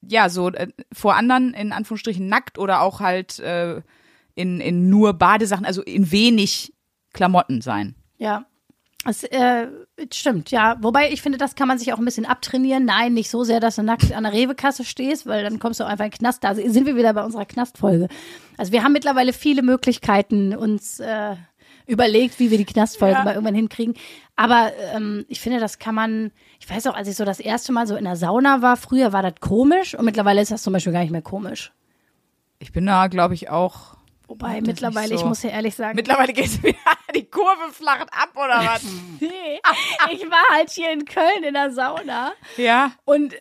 [0.00, 3.38] ja, so äh, vor anderen in Anführungsstrichen nackt oder auch halt
[4.34, 6.72] in, in nur Badesachen, also in wenig
[7.18, 7.96] Klamotten sein.
[8.16, 8.44] Ja.
[9.04, 9.66] Das äh,
[10.12, 10.76] stimmt, ja.
[10.80, 12.84] Wobei ich finde, das kann man sich auch ein bisschen abtrainieren.
[12.84, 15.84] Nein, nicht so sehr, dass du nackt an der Rewe-Kasse stehst, weil dann kommst du
[15.84, 16.44] einfach in den Knast.
[16.44, 18.08] Da sind wir wieder bei unserer Knastfolge.
[18.56, 21.36] Also wir haben mittlerweile viele Möglichkeiten uns äh,
[21.86, 23.24] überlegt, wie wir die Knastfolge Ja.
[23.24, 23.94] mal irgendwann hinkriegen.
[24.36, 27.72] Aber ähm, ich finde, das kann man, ich weiß auch, als ich so das erste
[27.72, 30.72] Mal so in der Sauna war, früher war das komisch und mittlerweile ist das zum
[30.72, 31.72] Beispiel gar nicht mehr komisch.
[32.60, 33.97] Ich bin da, glaube ich, auch.
[34.28, 35.14] Wobei ist mittlerweile, so.
[35.16, 36.76] ich muss ja ehrlich sagen, Mittlerweile geht wieder
[37.16, 38.84] die Kurve flacht ab oder was?
[39.20, 39.58] nee,
[40.12, 42.32] ich war halt hier in Köln in der Sauna.
[42.56, 42.92] ja.
[43.04, 43.38] Und äh,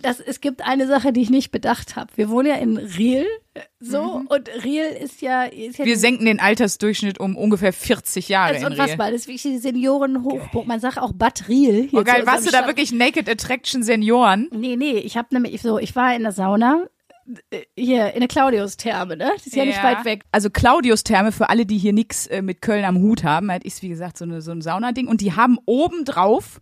[0.00, 2.12] das, es gibt eine Sache, die ich nicht bedacht habe.
[2.14, 6.24] Wir wohnen ja in Riel, äh, so, und Riel ist ja, ist ja Wir senken
[6.26, 8.80] den Altersdurchschnitt um ungefähr 40 Jahre das ist in Riel.
[8.80, 9.10] unfassbar.
[9.10, 10.68] Das ist wirklich die Seniorenhochburg.
[10.68, 11.88] Man sagt auch Bad Riel.
[11.90, 14.48] hier Oh geil, warst du da Stadt- wirklich Naked Attraction Senioren?
[14.52, 16.84] Nee, nee, ich habe nämlich so, ich war in der Sauna,
[17.76, 19.30] hier in der Claudius-Therme, ne?
[19.36, 20.24] Das ist ja, nicht weit weg.
[20.32, 23.64] Also Claudius Therme, für alle, die hier nix äh, mit Köln am Hut haben, halt
[23.64, 26.60] ist wie gesagt so, eine, so ein Saunading und die haben oben drauf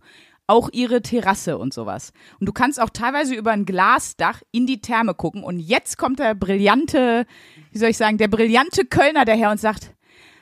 [0.49, 2.13] auch ihre Terrasse und sowas.
[2.39, 5.43] Und du kannst auch teilweise über ein Glasdach in die Therme gucken.
[5.43, 7.25] Und jetzt kommt der brillante,
[7.71, 9.93] wie soll ich sagen, der brillante Kölner daher und sagt,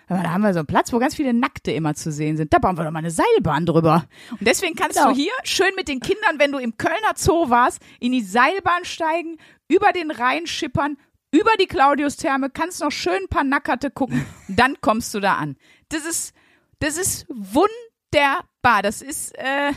[0.07, 2.37] "Hör mal, da haben wir so einen Platz, wo ganz viele Nackte immer zu sehen
[2.37, 2.53] sind.
[2.53, 4.05] Da bauen wir doch mal eine Seilbahn drüber.
[4.29, 5.09] Und deswegen kannst Genau.
[5.09, 8.85] du hier schön mit den Kindern, wenn du im Kölner Zoo warst, in die Seilbahn
[8.85, 10.97] steigen, über den Rhein schippern,
[11.31, 14.25] über die Claudius-Therme, kannst noch schön ein paar Nackerte gucken.
[14.47, 15.57] Dann kommst du da an.
[15.89, 16.33] Das ist,
[16.79, 18.81] das ist wunderbar.
[18.81, 19.73] Das ist äh,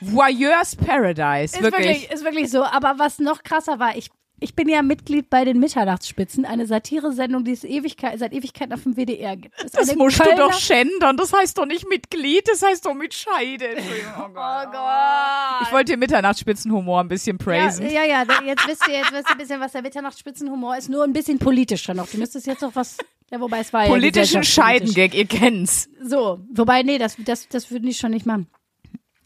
[0.00, 1.56] Voyeurs Paradise.
[1.56, 1.86] Ist wirklich.
[1.86, 2.64] wirklich, ist wirklich so.
[2.64, 7.44] Aber was noch krasser war, ich, ich bin ja Mitglied bei den Mitternachtsspitzen, eine Satiresendung,
[7.44, 9.54] die es Ewigkeit, seit Ewigkeiten auf dem WDR gibt.
[9.62, 11.16] Das eine musst Kölner- du doch schändern.
[11.16, 13.76] Das heißt doch nicht Mitglied, das heißt doch Mitscheide.
[14.18, 14.66] Oh Gott.
[14.68, 15.62] Oh Gott.
[15.62, 17.86] Ich wollte den Mitternachtsspitzenhumor ein bisschen praisen.
[17.86, 20.88] Ja, ja, ja, jetzt wisst ihr, jetzt wisst ihr ein bisschen, was der Mitternachtsspitzenhumor ist.
[20.90, 22.06] Nur ein bisschen politischer noch.
[22.08, 22.98] Du müsstest jetzt noch was,
[23.30, 24.44] ja, wobei es war ja Politischen.
[24.44, 25.88] Scheidengag, ihr kennt's.
[26.02, 28.48] So, wobei, nee, das, das, das würden die schon nicht machen.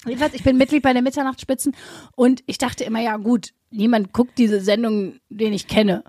[0.06, 1.76] Jedenfalls, ich bin Mitglied bei den Mitternachtsspitzen
[2.16, 6.04] und ich dachte immer, ja gut, niemand guckt diese Sendung, den ich kenne.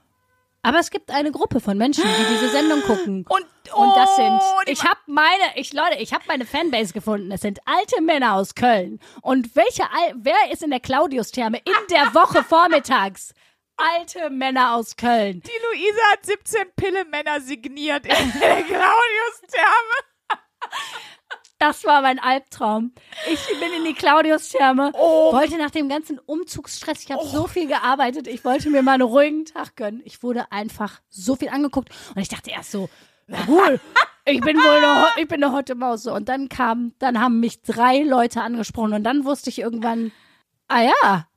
[0.63, 3.25] Aber es gibt eine Gruppe von Menschen, die diese Sendung gucken.
[3.29, 6.93] Und, Und das sind, oh, die ich habe meine, ich Leute, ich habe meine Fanbase
[6.93, 7.31] gefunden.
[7.31, 8.99] Es sind alte Männer aus Köln.
[9.21, 9.83] Und welche,
[10.15, 13.33] wer ist in der Claudius-Therme in der Woche vormittags?
[13.77, 15.41] Alte Männer aus Köln.
[15.41, 19.97] Die Luisa hat 17 Pillemänner signiert in der Claudius-Therme.
[21.61, 22.91] Das war mein Albtraum.
[23.31, 25.31] Ich bin in die Claudius-Therme, Oh.
[25.31, 29.03] wollte nach dem ganzen Umzugsstress, ich habe so viel gearbeitet, ich wollte mir mal einen
[29.03, 30.01] ruhigen Tag gönnen.
[30.03, 32.89] Ich wurde einfach so viel angeguckt und ich dachte erst so,
[33.45, 33.79] gut,
[34.25, 36.07] ich bin wohl eine, ich bin eine hotte Maus.
[36.07, 40.11] Und dann kam, dann haben mich drei Leute angesprochen und dann wusste ich irgendwann,
[40.67, 41.27] ah ja,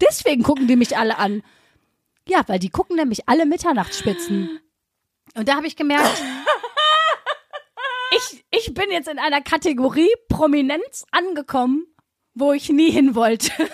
[0.00, 1.42] deswegen gucken die mich alle an.
[2.28, 4.60] Ja, weil die gucken nämlich alle Mitternachtsspitzen.
[5.34, 6.22] Und da habe ich gemerkt,
[8.16, 11.86] ich, ich bin jetzt in einer Kategorie Prominenz angekommen,
[12.34, 13.50] wo ich nie hin wollte.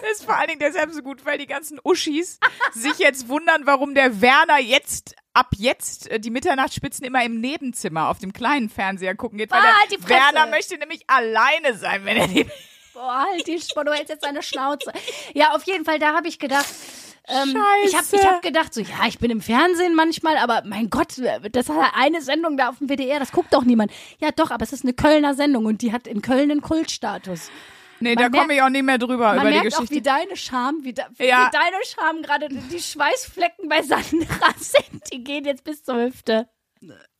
[0.00, 2.38] Das ist vor allen Dingen deshalb so gut, weil die ganzen Uschis
[2.72, 8.08] sich jetzt wundern, warum der Werner jetzt ab jetzt äh, die Mitternachtsspitzen immer im Nebenzimmer
[8.08, 10.08] auf dem kleinen Fernseher gucken geht, weil Ah, halt die der.
[10.08, 12.46] Werner möchte nämlich alleine sein, wenn er die
[12.94, 14.92] Boah, halt die Sp- du hältst jetzt deine Schnauze.
[15.34, 16.66] Ja, auf jeden Fall, da habe ich gedacht,
[17.28, 20.90] ähm, ich habe ich hab gedacht, so, ja, ich bin im Fernsehen manchmal, aber mein
[20.90, 21.14] Gott,
[21.52, 23.92] das hat eine Sendung da auf dem WDR, das guckt doch niemand.
[24.20, 27.50] Ja, doch, aber es ist eine Kölner Sendung und die hat in Köln einen Kultstatus.
[28.00, 29.94] Nee, Man da komme ich auch nicht mehr drüber Man über die merkt auch, Geschichte.
[29.96, 31.50] wie deine Scham, wie, da, wie Ja.
[31.52, 35.12] deine Scham gerade die Schweißflecken bei Sandra sind.
[35.12, 36.48] Die gehen jetzt bis zur Hüfte.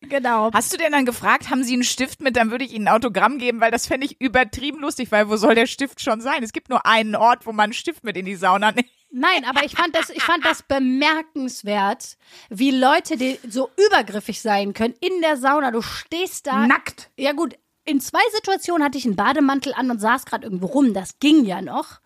[0.03, 0.51] Genau.
[0.53, 2.95] Hast du denn dann gefragt, haben sie einen Stift mit, dann würde ich ihnen ein
[2.95, 6.45] Autogramm geben, weil das fände ich übertrieben lustig, weil wo soll der Stift schon sein?
[6.45, 8.89] Es gibt nur einen Ort, wo man einen Stift mit in die Sauna nimmt.
[9.11, 12.19] Nein, aber ich fand das, ich fand das bemerkenswert,
[12.51, 15.71] wie Leute die so übergriffig sein können in der Sauna.
[15.71, 16.67] Du stehst da.
[16.67, 17.11] Nackt.
[17.17, 20.93] Ja gut, in zwei Situationen hatte ich einen Bademantel an und saß gerade irgendwo rum.
[20.93, 22.01] Das ging ja noch.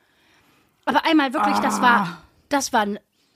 [0.85, 2.87] Aber einmal wirklich, das war, das war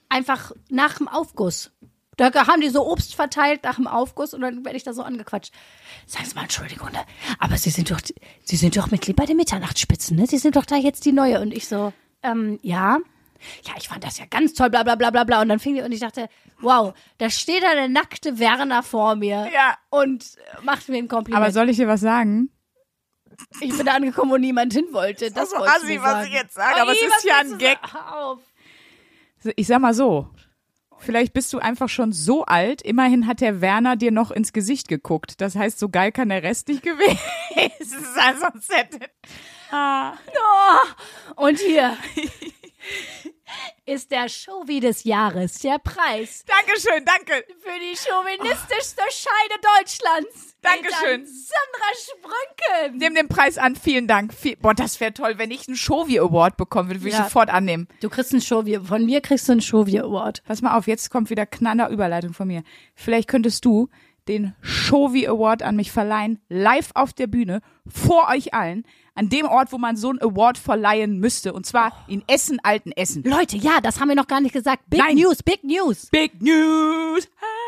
[0.08, 1.72] einfach nach dem Aufguss.
[2.16, 5.02] Da haben die so Obst verteilt nach dem Aufguss und dann werde ich da so
[5.02, 5.52] angequatscht.
[6.06, 7.04] Sagen Sie mal, Entschuldigung, ne?
[7.38, 8.00] aber Sie sind doch,
[8.42, 10.26] Sie sind doch Mitglied bei den Mitternachtsspitzen, ne?
[10.26, 11.40] Sie sind doch da jetzt die Neue.
[11.40, 12.98] Und ich so, ähm, ja.
[13.64, 15.40] Ja, ich fand das ja ganz toll, bla bla bla bla bla.
[15.42, 16.28] Und dann fing die und ich dachte,
[16.60, 19.76] wow, da steht da der nackte Werner vor mir Ja.
[19.90, 20.24] und
[20.62, 21.42] macht mir ein Kompliment.
[21.42, 22.50] Aber soll ich dir was sagen?
[23.60, 25.30] ich bin da angekommen, wo niemand hin wollte.
[25.30, 27.58] Das so wolltest du assi, mir was ich jetzt sage, aber es ist ja ein
[27.58, 27.78] Gag.
[28.12, 28.38] auf.
[29.56, 30.30] Ich sag mal so.
[30.98, 32.80] Vielleicht bist du einfach schon so alt.
[32.80, 35.42] Immerhin hat der Werner dir noch ins Gesicht geguckt.
[35.42, 38.36] Das heißt, so geil kann der Rest nicht gewesen sein.
[38.40, 39.00] Sonst hätte.
[39.70, 40.14] Ah.
[41.36, 41.96] Und hier
[43.86, 47.44] ist der Showie des Jahres, der Preis Dankeschön, danke.
[47.60, 50.56] für die chauvinistischste Scheide Deutschlands.
[50.62, 51.24] Dankeschön.
[51.26, 52.98] Sandra Sprünken.
[52.98, 53.76] Nimm den Preis an.
[53.76, 54.34] Vielen Dank.
[54.60, 57.00] Boah, das wäre toll, wenn ich einen Shovi Award bekommen würde.
[57.00, 57.24] Würde ich Ja.
[57.24, 57.86] sofort annehmen.
[58.00, 60.42] Du kriegst einen Showie, von mir kriegst du einen Showie Award.
[60.44, 62.62] Pass mal auf, jetzt kommt wieder knaller Überleitung von mir.
[62.94, 63.88] Vielleicht könntest du
[64.28, 68.84] den Shovi Award an mich verleihen, live auf der Bühne, vor euch allen,
[69.16, 72.92] an dem Ort, wo man so einen Award verleihen müsste, und zwar in Essen, Alten
[72.92, 73.24] Essen.
[73.24, 74.84] Leute, ja, das haben wir noch gar nicht gesagt.
[74.88, 75.16] Big Nein.
[75.16, 76.06] News, Big News.
[76.10, 77.28] Big News!
[77.40, 77.66] Ah.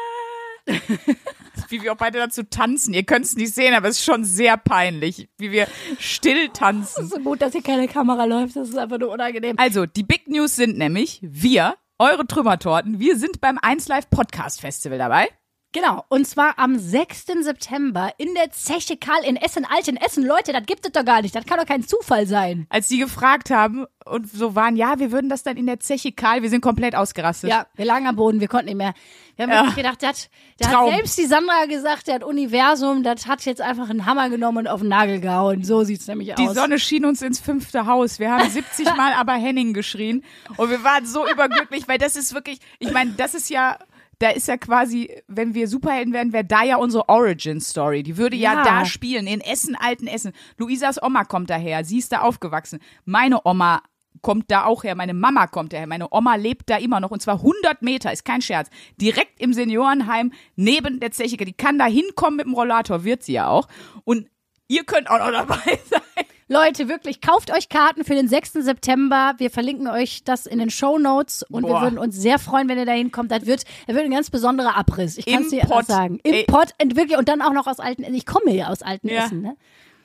[1.68, 2.94] wie wir auch beide dazu tanzen.
[2.94, 5.66] Ihr könnt es nicht sehen, aber es ist schon sehr peinlich, wie wir
[5.98, 7.08] still tanzen.
[7.08, 8.56] So gut, dass hier keine Kamera läuft.
[8.56, 9.56] Das ist einfach nur unangenehm.
[9.58, 14.60] Also, die Big News sind nämlich wir, eure Trümmertorten, wir sind beim 1 Live Podcast
[14.60, 15.28] Festival dabei.
[15.72, 17.26] Genau, und zwar am 6.
[17.42, 20.24] September in der Zeche Karl in Essen, Alt in Essen.
[20.24, 21.34] Leute, das gibt es doch gar nicht.
[21.34, 22.66] Das kann doch kein Zufall sein.
[22.70, 26.12] Als die gefragt haben und so waren, ja, wir würden das dann in der Zeche
[26.12, 27.50] Karl, wir sind komplett ausgerastet.
[27.50, 28.94] Ja, wir lagen am Boden, wir konnten nicht mehr.
[29.36, 29.58] Wir haben Ja.
[29.60, 33.90] wirklich gedacht, das, da hat selbst die Sandra gesagt, das Universum, das hat jetzt einfach
[33.90, 35.64] einen Hammer genommen und auf den Nagel gehauen.
[35.64, 36.54] So sieht's nämlich Die aus.
[36.54, 38.18] Sonne schien uns ins fünfte Haus.
[38.18, 40.24] Wir haben 70 Mal aber Henning geschrien
[40.56, 43.78] und wir waren so überglücklich, weil das ist wirklich, ich meine, das ist ja,
[44.20, 48.02] da ist ja quasi, wenn wir Superhelden werden, wäre da ja unsere Origin Story.
[48.02, 48.64] Die würde ja, Ja.
[48.64, 50.32] da spielen, in Essen, alten Essen.
[50.56, 52.80] Luisas Oma kommt daher, sie ist da aufgewachsen.
[53.04, 53.82] Meine Oma
[54.20, 57.22] kommt da auch her, meine Mama kommt daher, meine Oma lebt da immer noch und
[57.22, 58.68] zwar 100 Meter, ist kein Scherz,
[59.00, 61.36] direkt im Seniorenheim neben der Zeche.
[61.36, 63.68] Die kann da hinkommen mit dem Rollator, wird sie ja auch.
[64.02, 64.28] Und
[64.66, 65.56] ihr könnt auch noch dabei
[65.88, 66.00] sein.
[66.48, 68.54] Leute, wirklich, kauft euch Karten für den 6.
[68.54, 69.34] September.
[69.36, 71.82] Wir verlinken euch das in den Show Notes und wir Boah.
[71.82, 73.30] würden uns sehr freuen, wenn ihr da hinkommt.
[73.30, 75.18] Das wird, das wird ein ganz besonderer Abriss.
[75.18, 76.20] Ich kann es dir einfach sagen.
[76.22, 76.44] Im Ey.
[76.44, 79.26] Pott, und wirklich, und dann auch noch aus alten, ich komme ja aus alten Ja.
[79.26, 79.56] Essen, ne?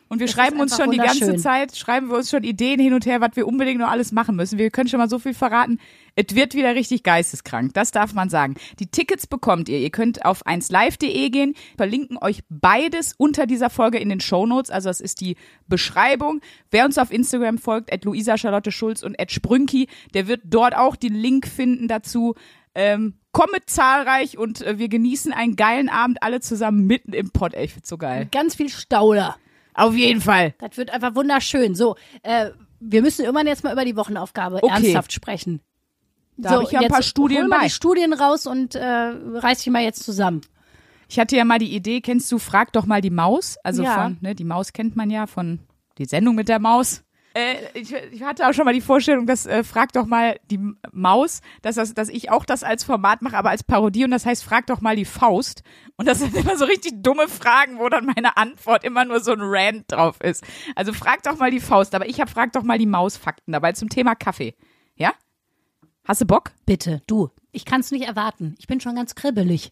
[0.10, 1.38] Und wir Das schreiben uns schon die ganze.
[1.38, 4.36] Zeit, schreiben wir uns schon Ideen hin und her, was wir unbedingt noch alles machen
[4.36, 4.60] müssen.
[4.60, 5.80] Wir können schon mal so viel verraten.
[6.16, 7.74] Es wird wieder richtig geisteskrank.
[7.74, 8.56] Das darf man sagen.
[8.80, 9.80] Die Tickets bekommt ihr.
[9.80, 14.70] Ihr könnt auf 1live.de gehen, verlinken euch beides unter dieser Folge in den Shownotes.
[14.70, 16.42] Also das ist die Beschreibung.
[16.70, 20.76] Wer uns auf Instagram folgt, at Luisa Charlotte Schulz und at Sprünki, der wird dort
[20.76, 22.36] auch den Link finden dazu.
[22.76, 27.54] Ähm, kommet zahlreich und äh, wir genießen einen geilen Abend alle zusammen mitten im Pott.
[27.54, 28.28] Ey, ich find's so geil.
[28.32, 29.36] Ganz viel Stauder.
[29.74, 30.54] Auf jeden Fall.
[30.60, 31.74] Das wird einfach wunderschön.
[31.76, 34.72] So, äh, wir müssen irgendwann jetzt mal über die Wochenaufgabe Okay.
[34.72, 35.62] ernsthaft sprechen.
[36.38, 37.66] Da habe ich ja ein paar Studien hol mal bei.
[37.66, 40.42] die Studien raus und äh, reiß dich mal jetzt zusammen.
[41.08, 43.58] Ich hatte ja mal die Idee, kennst du Frag doch mal die Maus?
[43.64, 44.04] Also Ja.
[44.04, 45.60] von, ne, die Maus kennt man ja von
[46.00, 47.04] die Sendung mit der Maus.
[47.36, 50.60] Äh, ich, ich hatte auch schon mal die Vorstellung, dass äh, Frag doch mal die
[50.92, 54.26] Maus, dass, das, dass ich auch das als Format mache, aber als Parodie und das
[54.26, 55.64] heißt Frag doch mal die Faust.
[55.98, 59.34] Und das sind immer so richtig dumme Fragen, wo dann meine Antwort immer nur so
[59.34, 60.44] ein Rant drauf ist.
[60.76, 63.52] Also Frag doch mal die Faust, aber ich habe Frag doch mal die Maus Fakten
[63.52, 64.56] dabei zum Thema Kaffee.
[64.96, 65.14] Ja?
[66.06, 66.52] Hast du Bock?
[66.66, 67.30] Bitte, du.
[67.54, 68.56] Ich kann es nicht erwarten.
[68.60, 69.72] Ich bin schon ganz kribbelig.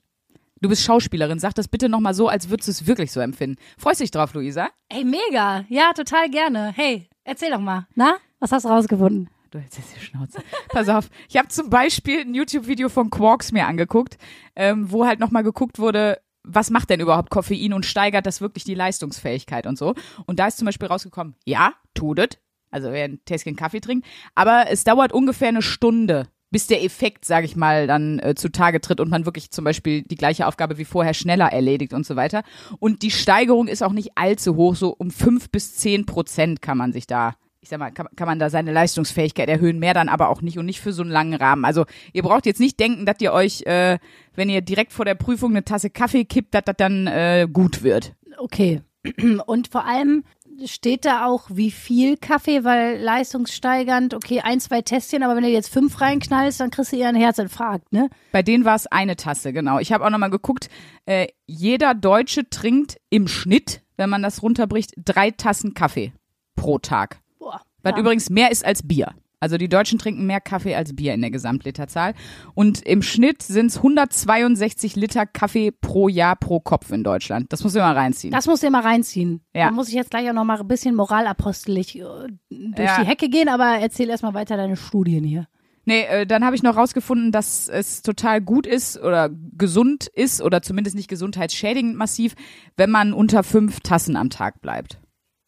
[0.61, 3.57] Du bist Schauspielerin, sag das bitte nochmal so, als würdest du es wirklich so empfinden.
[3.77, 4.69] Freust dich drauf, Luisa?
[4.87, 5.65] Ey, mega.
[5.67, 6.71] Ja, total gerne.
[6.73, 7.85] Hey, erzähl doch mal.
[7.95, 9.29] Na, was hast du rausgefunden?
[9.49, 10.41] Du hältst jetzt die Schnauze.
[10.69, 14.17] Pass auf, ich habe zum Beispiel ein YouTube-Video von Quarks mir angeguckt,
[14.55, 18.63] ähm, wo halt nochmal geguckt wurde, was macht denn überhaupt Koffein und steigert das wirklich
[18.63, 19.95] die Leistungsfähigkeit und so.
[20.27, 22.39] Und da ist zum Beispiel rausgekommen, ja, tut es.
[22.71, 24.07] Also wer ein Tässchen Kaffee trinkt.
[24.33, 28.81] Aber es dauert ungefähr eine Stunde, bis der Effekt, sage ich mal, dann äh, zutage
[28.81, 32.15] tritt und man wirklich zum Beispiel die gleiche Aufgabe wie vorher schneller erledigt und so
[32.17, 32.43] weiter.
[32.79, 36.77] Und die Steigerung ist auch nicht allzu hoch, so um fünf bis zehn Prozent kann
[36.77, 40.09] man sich da, ich sag mal, kann, kann man da seine Leistungsfähigkeit erhöhen, mehr dann
[40.09, 41.63] aber auch nicht und nicht für so einen langen Rahmen.
[41.63, 43.97] Also ihr braucht jetzt nicht denken, dass ihr euch, äh,
[44.35, 47.81] wenn ihr direkt vor der Prüfung eine Tasse Kaffee kippt, dass das dann äh, gut
[47.81, 48.13] wird.
[48.37, 48.81] Okay.
[49.45, 50.25] Und vor allem
[50.65, 55.49] steht da auch, wie viel Kaffee, weil leistungssteigernd, okay, ein, zwei Tässchen, aber wenn du
[55.49, 58.09] jetzt fünf reinknallst, dann kriegst du eher einen Herzinfarkt, ne?
[58.31, 59.79] Bei denen war es eine Tasse, genau.
[59.79, 60.69] Ich habe auch nochmal geguckt,
[61.05, 66.13] äh, jeder Deutsche trinkt im Schnitt, wenn man das runterbricht, drei Tassen Kaffee
[66.55, 67.21] pro Tag.
[67.39, 67.61] Boah.
[67.83, 67.99] Was ja.
[67.99, 69.13] übrigens mehr ist als Bier.
[69.41, 72.13] Also die Deutschen trinken mehr Kaffee als Bier in der Gesamtliterzahl.
[72.53, 77.51] Und im Schnitt sind es 162 Liter Kaffee pro Jahr pro Kopf in Deutschland.
[77.51, 78.31] Das muss man mal reinziehen.
[78.31, 79.41] Das musst du immer reinziehen.
[79.53, 79.65] Ja.
[79.65, 82.03] Da muss ich jetzt gleich auch noch mal ein bisschen moralapostelig äh,
[82.49, 83.01] durch Ja.
[83.01, 85.47] die Hecke gehen, aber erzähl erstmal weiter deine Studien hier.
[85.85, 90.41] Nee, äh, dann habe ich noch rausgefunden, dass es total gut ist oder gesund ist
[90.43, 92.35] oder zumindest nicht gesundheitsschädigend massiv,
[92.77, 94.99] wenn man unter fünf Tassen am Tag bleibt.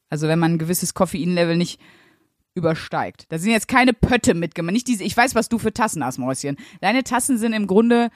[0.10, 1.80] Also wenn man ein gewisses Koffeinlevel nicht
[2.56, 3.26] übersteigt.
[3.30, 4.74] Da sind jetzt keine Pötte mitgemacht.
[4.74, 6.58] Nicht diese, ich weiß, was du für Tassen hast, Mäuschen.
[6.82, 8.10] Deine Tassen sind im Grunde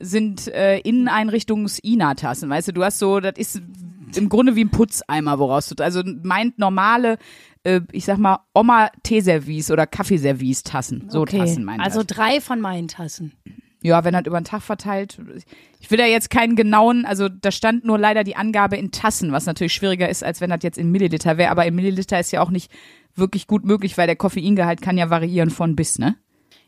[0.00, 3.60] sind äh, Inneneinrichtungs-INA-Tassen, weißt du, du hast so, das ist
[4.14, 7.18] im Grunde wie ein Putzeimer, woraus du, also meint normale,
[7.64, 11.06] äh, ich sag mal, Oma-Teeservice oder Kaffeeservice-Tassen.
[11.10, 11.38] So okay.
[11.38, 13.32] Tassen meint Also drei von meinen Tassen.
[13.82, 15.20] Ja, wenn halt über den Tag verteilt.
[15.78, 19.30] Ich will da jetzt keinen genauen, also da stand nur leider die Angabe in Tassen,
[19.30, 21.50] was natürlich schwieriger ist, als wenn das jetzt in Milliliter wäre.
[21.50, 22.72] Aber in Milliliter ist ja auch nicht
[23.14, 26.16] wirklich gut möglich, weil der Koffeingehalt kann ja variieren von bis, ne?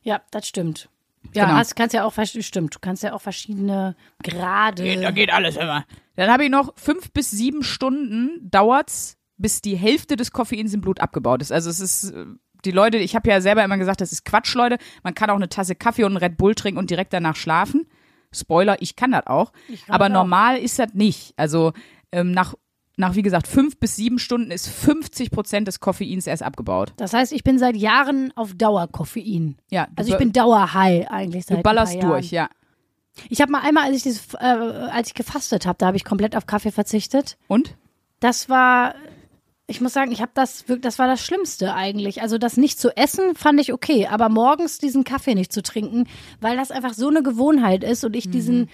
[0.02, 0.88] Ja, das stimmt.
[1.34, 1.56] Ja, Genau.
[1.58, 5.00] hast, kannst ja auch, stimmt, du kannst ja auch verschiedene Grade.
[5.00, 5.84] Da geht alles immer.
[6.16, 10.80] Dann habe ich noch fünf bis sieben Stunden dauert's, bis die Hälfte des Koffeins im
[10.80, 11.52] Blut abgebaut ist.
[11.52, 12.26] Also es ist äh,
[12.64, 14.78] die Leute, ich habe ja selber immer gesagt, das ist Quatsch, Leute.
[15.02, 17.86] Man kann auch eine Tasse Kaffee und einen Red Bull trinken und direkt danach schlafen.
[18.32, 19.52] Spoiler, ich kann das auch.
[19.52, 20.10] kann Aber auch.
[20.10, 21.34] normal ist das nicht.
[21.36, 21.72] Also
[22.12, 22.54] ähm, nach,
[22.96, 26.92] nach, wie gesagt, fünf bis sieben Stunden ist 50 Prozent des Koffeins erst abgebaut.
[26.96, 29.56] Das heißt, ich bin seit Jahren auf Dauer Koffein.
[29.70, 32.48] Ja, Also ich bin Dauerhigh eigentlich seit du ballerst durch, ja.
[33.28, 36.04] Ich habe mal einmal, als ich dieses, äh, als ich gefastet habe, da habe ich
[36.04, 37.36] komplett auf Kaffee verzichtet.
[37.48, 37.76] Und?
[38.20, 38.94] Das war,
[39.70, 42.20] ich muss sagen, ich habe das wirklich, das war das Schlimmste eigentlich.
[42.22, 46.06] Also das nicht zu essen fand ich okay, aber morgens diesen Kaffee nicht zu trinken,
[46.40, 48.32] weil das einfach so eine Gewohnheit ist und ich Mhm.
[48.32, 48.68] diesen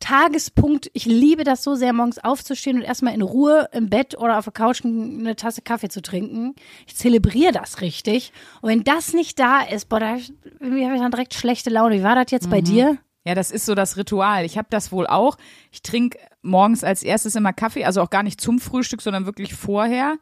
[0.00, 4.38] Tagespunkt, ich liebe das so sehr, morgens aufzustehen und erstmal in Ruhe im Bett oder
[4.38, 6.54] auf der Couch eine Tasse Kaffee zu trinken.
[6.86, 8.32] Ich zelebriere das richtig.
[8.60, 12.00] Und wenn das nicht da ist, boah, da habe ich dann direkt schlechte Laune.
[12.00, 12.64] Wie war das jetzt bei Mhm.
[12.64, 12.98] dir?
[13.24, 14.44] Ja, das ist so das Ritual.
[14.44, 15.38] Ich habe das wohl auch.
[15.72, 19.54] Ich trinke morgens als erstes immer Kaffee, also auch gar nicht zum Frühstück, sondern wirklich
[19.54, 20.18] vorher.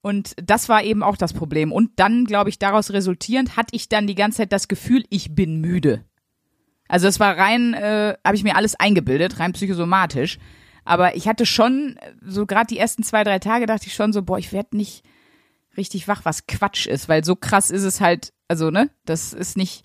[0.00, 1.72] Und das war eben auch das Problem.
[1.72, 5.34] Und dann, glaube ich, daraus resultierend hatte ich dann die ganze Zeit das Gefühl, ich
[5.34, 6.04] bin müde.
[6.88, 10.38] Also es war rein, äh, habe ich mir alles eingebildet, rein psychosomatisch.
[10.84, 14.12] Aber ich hatte schon, äh, so gerade die ersten zwei, drei Tage dachte ich schon
[14.12, 15.04] so, boah, ich werde nicht
[15.76, 19.56] richtig wach, was Quatsch ist, weil so krass ist es halt, also, ne, das ist
[19.56, 19.84] nicht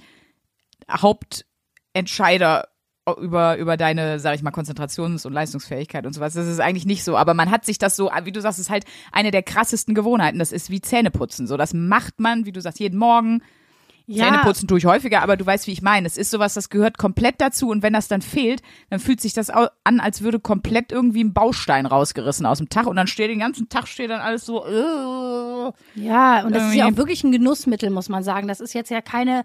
[1.95, 2.67] Hauptentscheider
[3.21, 6.33] über, über deine, sag ich mal, Konzentrations- und Leistungsfähigkeit und sowas.
[6.33, 7.15] Das ist eigentlich nicht so.
[7.17, 10.39] Aber man hat sich das so, wie du sagst, ist halt eine der krassesten Gewohnheiten.
[10.39, 11.45] Das ist wie Zähneputzen.
[11.45, 13.43] So, das macht man, wie du sagst, jeden Morgen.
[14.07, 16.05] Zähneputzen tue ich häufiger, aber du weißt, wie ich meine.
[16.07, 19.33] Es ist sowas, das gehört komplett dazu und wenn das dann fehlt, dann fühlt sich
[19.33, 23.31] das an, als würde komplett irgendwie ein Baustein rausgerissen aus dem Tag und dann steht
[23.31, 24.63] den ganzen Tag steht dann alles so.
[24.63, 28.47] Äh, Ja, und das ist ja Irgendwie- auch wirklich ein Genussmittel, muss man sagen.
[28.47, 29.43] Das ist jetzt ja keine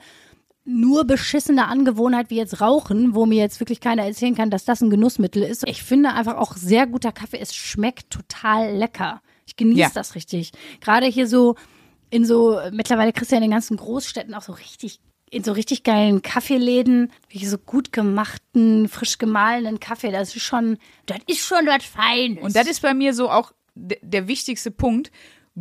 [0.65, 4.81] nur beschissene Angewohnheit wie jetzt Rauchen, wo mir jetzt wirklich keiner erzählen kann, dass das
[4.83, 5.67] ein Genussmittel ist.
[5.67, 7.39] Ich finde einfach auch sehr guter Kaffee.
[7.39, 9.23] Es schmeckt total lecker.
[9.47, 9.91] Ich genieße Ja.
[9.93, 10.53] das richtig.
[10.81, 11.57] Gerade hier so
[12.11, 15.01] in so, mittlerweile kriegst du ja in den ganzen Großstädten auch so richtig,
[15.31, 20.11] in so richtig geilen Kaffeeläden, wie so gut gemachten, frisch gemahlenen Kaffee.
[20.11, 22.43] Das ist schon, das ist schon was Feines.
[22.43, 25.11] Und das ist bei mir so auch der wichtigste Punkt.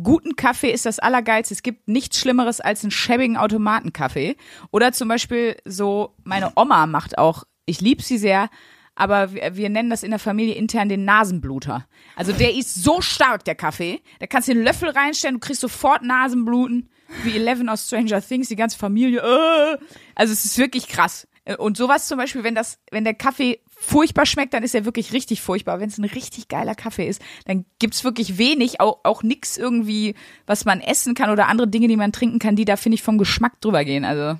[0.00, 1.54] Guten Kaffee ist das Allergeilste.
[1.54, 4.36] Es gibt nichts Schlimmeres als einen schäbigen Automatenkaffee.
[4.70, 8.48] Oder zum Beispiel so, meine Oma macht auch, ich liebe sie sehr,
[8.94, 11.86] aber wir, wir nennen das in der Familie intern den Nasenbluter.
[12.16, 14.00] Also der ist so stark, der Kaffee.
[14.18, 16.90] Da kannst du den Löffel reinstellen, du kriegst sofort Nasenbluten.
[17.24, 19.20] Wie Eleven aus Stranger Things, die ganze Familie.
[19.20, 19.78] Äh.
[20.14, 21.26] Also es ist wirklich krass.
[21.58, 25.12] Und sowas zum Beispiel, wenn das, wenn der Kaffee furchtbar schmeckt, dann ist er wirklich
[25.12, 25.80] richtig furchtbar.
[25.80, 30.14] Wenn es ein richtig geiler Kaffee ist, dann gibt's wirklich wenig, auch, auch nix irgendwie,
[30.46, 33.02] was man essen kann oder andere Dinge, die man trinken kann, die da, finde ich,
[33.02, 34.04] vom Geschmack drüber gehen.
[34.04, 34.38] Also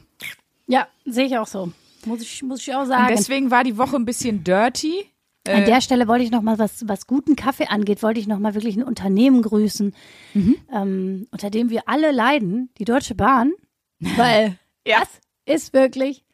[0.67, 1.73] ja, sehe ich auch so.
[2.05, 3.09] Muss ich, muss ich auch sagen.
[3.15, 5.07] deswegen war die Woche ein bisschen dirty.
[5.49, 8.39] An der Stelle wollte ich noch mal, was, was guten Kaffee angeht, wollte ich noch
[8.39, 9.95] mal wirklich ein Unternehmen grüßen,
[10.35, 13.53] ähm, unter dem wir alle leiden, die Deutsche Bahn,
[14.17, 15.01] weil Ja.
[15.01, 15.09] das
[15.47, 16.25] ist wirklich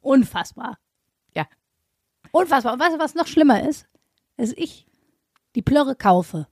[0.00, 0.78] unfassbar.
[1.34, 1.46] Ja.
[2.32, 2.74] Unfassbar.
[2.74, 3.86] Und weißt du, was noch schlimmer ist?
[4.36, 4.86] Dass ich
[5.54, 6.46] die Plörre kaufe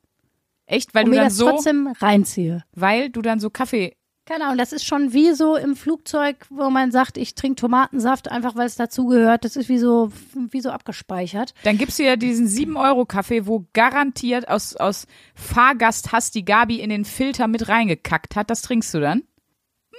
[0.66, 2.64] Echt, weil und du mir dann das so, trotzdem reinziehe.
[2.72, 3.96] weil du dann so Kaffee
[4.26, 8.30] Keine Ahnung, das ist schon wie so im Flugzeug, wo man sagt, ich trinke Tomatensaft,
[8.30, 9.46] einfach weil es dazugehört.
[9.46, 10.12] Das ist wie so,
[10.50, 11.54] wie so abgespeichert.
[11.62, 17.46] Dann gibt's hier diesen 7-Euro-Kaffee, wo garantiert aus, aus Fahrgasthass die Gabi in den Filter
[17.48, 18.50] mit reingekackt hat.
[18.50, 19.22] Das trinkst du dann?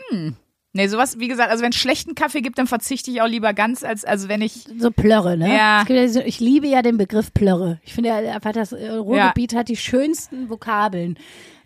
[0.10, 0.36] Hm.
[0.74, 3.54] Nee, sowas, wie gesagt, also wenn es schlechten Kaffee gibt, dann verzichte ich auch lieber
[3.54, 4.66] ganz, als, als wenn ich.
[4.78, 5.56] So Plörre, ne?
[5.56, 5.82] Ja.
[5.82, 7.80] Es gibt ja ich liebe ja den Begriff Plörre.
[7.84, 11.18] Ich finde ja einfach, das äh, Ruhrgebiet hat die schönsten Vokabeln.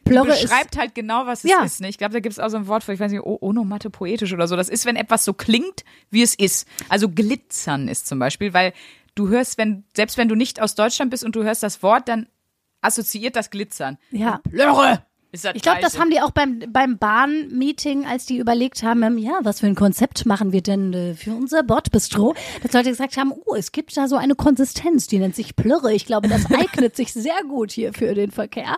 [0.05, 1.63] Plörre ist, beschreibt halt genau, was es Ja.
[1.63, 1.81] ist.
[1.81, 1.89] Ne?
[1.89, 4.33] Ich glaube, da gibt's auch so ein Wort für, ich weiß nicht, o- onomatte poetisch
[4.33, 4.55] oder so.
[4.55, 6.67] Das ist, wenn etwas so klingt, wie es ist.
[6.89, 8.73] Also glitzern ist zum Beispiel, weil
[9.15, 12.07] du hörst, wenn, selbst wenn du nicht aus Deutschland bist und du hörst das Wort,
[12.09, 12.27] dann
[12.81, 13.97] assoziiert das Glitzern.
[14.11, 14.39] ja.
[14.49, 15.05] Plörre!
[15.33, 19.39] Ich glaube, das haben die auch beim, beim Bahn-Meeting, als die überlegt haben, ähm, ja,
[19.41, 23.33] was für ein Konzept machen wir denn äh, für unser Bordbistro, dass Leute gesagt haben,
[23.45, 25.91] oh, es gibt da so eine Konsistenz, die nennt sich Plörre.
[25.91, 28.77] Ich glaube, das eignet sich sehr gut hier für den Verkehr.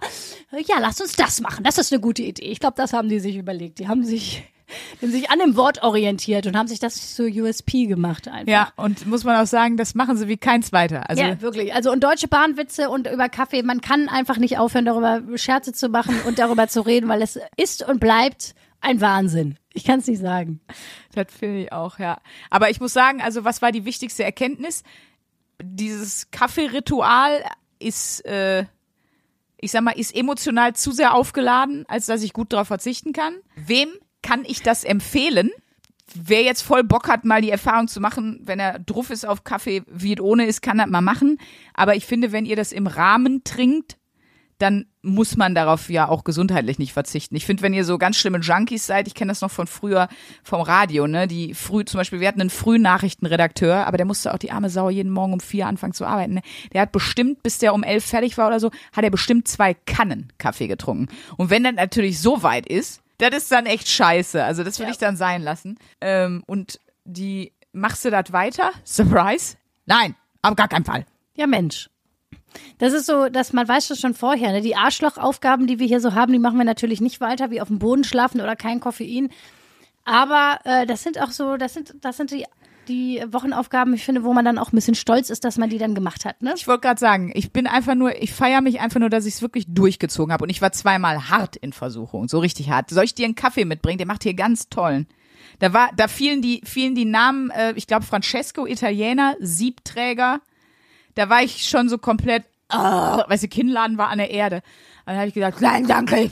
[0.51, 1.65] Ja, lasst uns das machen.
[1.65, 2.45] Das ist eine gute Idee.
[2.45, 3.79] Ich glaube, das haben die sich überlegt.
[3.79, 4.43] Die haben sich,
[5.01, 8.51] die haben sich an dem Wort orientiert und haben sich das zur USP gemacht einfach.
[8.51, 11.09] Ja, und muss man auch sagen, das machen sie wie kein zweiter.
[11.09, 11.73] Also Ja, wirklich.
[11.73, 15.89] Also und deutsche Bahnwitze und über Kaffee, man kann einfach nicht aufhören, darüber Scherze zu
[15.89, 19.57] machen und darüber zu reden, weil es ist und bleibt ein Wahnsinn.
[19.73, 20.61] Ich kann es nicht sagen.
[21.13, 22.19] Das finde ich auch, ja.
[22.49, 24.83] Aber ich muss sagen, also was war die wichtigste Erkenntnis?
[25.61, 27.43] Dieses Kaffeeritual
[27.79, 28.65] ist, äh,
[29.59, 33.35] ich sag mal, ist emotional zu sehr aufgeladen, als dass ich gut darauf verzichten kann.
[33.55, 33.89] Wem
[34.25, 35.51] kann ich das empfehlen?
[36.15, 39.43] Wer jetzt voll Bock hat, mal die Erfahrung zu machen, wenn er druff ist auf
[39.43, 41.37] Kaffee, wie es ohne ist, kann das mal machen.
[41.75, 43.97] Aber ich finde, wenn ihr das im Rahmen trinkt,
[44.57, 47.35] dann muss man darauf ja auch gesundheitlich nicht verzichten.
[47.35, 50.07] Ich finde, wenn ihr so ganz schlimme Junkies seid, ich kenne das noch von früher
[50.43, 54.39] vom Radio, ne, die früh, zum Beispiel, wir hatten einen Frühnachrichtenredakteur, aber der musste auch
[54.39, 56.35] die arme Sau jeden Morgen um vier anfangen zu arbeiten.
[56.35, 56.41] Ne?
[56.73, 59.73] Der hat bestimmt, bis der um elf fertig war oder so, hat er bestimmt zwei
[59.73, 61.09] Kannen Kaffee getrunken.
[61.37, 64.43] Und wenn das natürlich so weit ist, das ist dann echt scheiße.
[64.43, 64.91] Also das will Ja.
[64.91, 65.77] ich dann sein lassen.
[66.01, 68.71] Ähm, und die machst du das weiter?
[68.83, 69.55] Surprise?
[69.85, 71.05] Nein, auf gar keinen Fall.
[71.35, 71.89] Ja, Mensch.
[72.77, 74.51] Das ist so, dass man weiß das schon vorher.
[74.53, 74.61] Ne?
[74.61, 77.67] Die Arschlochaufgaben, die wir hier so haben, die machen wir natürlich nicht weiter, wie auf
[77.67, 79.29] dem Boden schlafen oder kein Koffein.
[80.05, 82.45] Aber äh, das sind auch so, das sind, das sind die,
[82.87, 85.77] die Wochenaufgaben, ich finde, wo man dann auch ein bisschen stolz ist, dass man die
[85.77, 86.41] dann gemacht hat.
[86.41, 86.53] Ne?
[86.55, 89.35] Ich wollte gerade sagen, ich bin einfach nur, ich feiere mich einfach nur, dass ich
[89.35, 90.43] es wirklich durchgezogen habe.
[90.43, 92.89] Und ich war zweimal hart in Versuchung, so richtig hart.
[92.89, 93.97] Soll ich dir einen Kaffee mitbringen?
[93.97, 95.07] Der macht hier ganz tollen.
[95.59, 100.41] Da war, da fielen die, fielen die Namen, äh, ich glaube Francesco Italiener, Siebträger.
[101.15, 104.57] Da war ich schon so komplett, äh, weißt du, Kinnladen war an der Erde.
[104.57, 106.29] Und dann habe ich gesagt, nein, danke,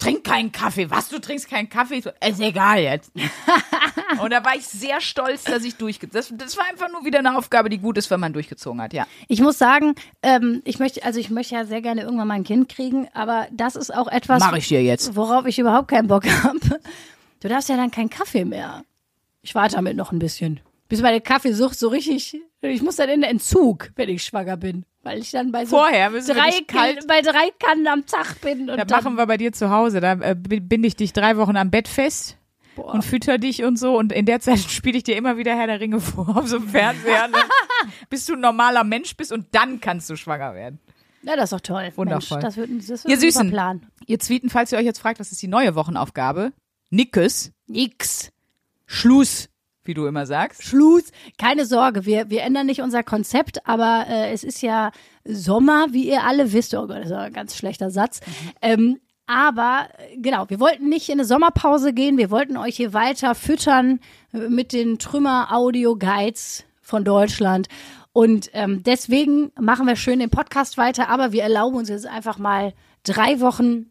[0.00, 0.90] trink keinen Kaffee.
[0.90, 2.00] Was, du trinkst keinen Kaffee?
[2.00, 3.12] So, ist egal jetzt.
[4.22, 7.20] und da war ich sehr stolz, dass ich durchgezogen das, das war einfach nur wieder
[7.20, 9.06] eine Aufgabe, die gut ist, wenn man durchgezogen hat, ja.
[9.28, 12.44] Ich muss sagen, ähm, ich möchte, also ich möchte ja sehr gerne irgendwann mal ein
[12.44, 15.14] Kind kriegen, aber das ist auch etwas, Mach ich dir jetzt.
[15.14, 16.80] worauf ich überhaupt keinen Bock habe.
[17.40, 18.84] Du darfst ja dann keinen Kaffee mehr.
[19.42, 20.60] Ich warte damit noch ein bisschen.
[20.90, 24.84] Bis meine Kaffeesucht so richtig, ich muss dann in den Entzug, wenn ich schwanger bin.
[25.02, 28.68] Weil ich dann bei so Vorher müssen drei, kalt- bei drei Kannen am Tag bin.
[28.68, 30.00] Und Da dann, machen wir bei dir zu Hause.
[30.00, 32.36] Da äh, binde ich dich drei Wochen am Bett fest
[32.76, 32.92] Boah.
[32.92, 33.96] und fütter dich und so.
[33.96, 36.56] Und in der Zeit spiele ich dir immer wieder Herr der Ringe vor auf so
[36.56, 37.38] einem Fernseher, ne?
[38.10, 40.80] bis du ein normaler Mensch bist und dann kannst du schwanger werden.
[41.22, 41.92] Ja, das ist doch toll.
[41.96, 42.38] Wundervoll.
[42.38, 43.50] Mensch, das wird, das wird Ihr ein super Süßen.
[43.50, 43.86] Plan.
[44.06, 46.52] Ihr Tweeten, falls ihr euch jetzt fragt, was ist die neue Wochenaufgabe?
[46.90, 48.32] Nickes, Nix.
[48.86, 49.48] Schluss,
[49.84, 50.62] wie du immer sagst.
[50.62, 51.10] Schluss.
[51.38, 54.92] Keine Sorge, wir, wir ändern nicht unser Konzept, aber äh, es ist ja
[55.24, 56.74] Sommer, wie ihr alle wisst.
[56.74, 58.20] Oh Gott, das ist ein ganz schlechter Satz.
[58.62, 62.92] Ähm, aber äh, genau, wir wollten nicht in eine Sommerpause gehen, wir wollten euch hier
[62.92, 64.00] weiter füttern
[64.32, 67.68] mit den Trümmer-Audio-Guides von Deutschland.
[68.12, 72.38] Und ähm, deswegen machen wir schön den Podcast weiter, aber wir erlauben uns jetzt einfach
[72.38, 72.74] mal
[73.04, 73.86] drei Wochen,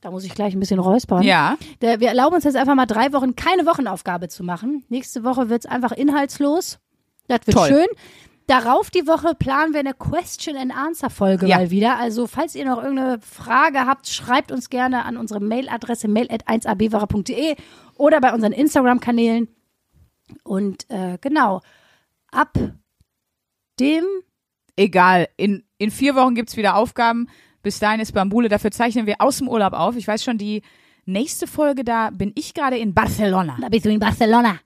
[0.00, 1.22] da muss ich gleich ein bisschen räuspern.
[1.22, 1.56] Ja.
[1.80, 4.84] Wir erlauben uns jetzt einfach mal drei Wochen keine Wochenaufgabe zu machen.
[4.88, 6.78] Nächste Woche wird's einfach inhaltslos.
[7.28, 7.68] Das wird Toll.
[7.68, 7.86] schön.
[8.46, 11.58] Darauf die Woche planen wir eine Question and Answer Folge Ja.
[11.58, 11.98] mal wieder.
[11.98, 17.54] Also falls ihr noch irgendeine Frage habt, schreibt uns gerne an unsere Mailadresse mail@1abware.de
[17.96, 19.48] oder bei unseren Instagram Kanälen.
[20.42, 21.60] Und äh, genau
[22.32, 22.58] ab
[23.78, 24.04] dem
[24.76, 27.28] Egal, in, in vier Wochen gibt's wieder Aufgaben.
[27.62, 29.96] Bis dahin ist Bambule, dafür zeichnen wir aus dem Urlaub auf.
[29.96, 30.62] Ich weiß schon, die
[31.04, 33.56] nächste Folge, da bin ich gerade in Barcelona.
[33.60, 34.56] da bist du in Barcelona.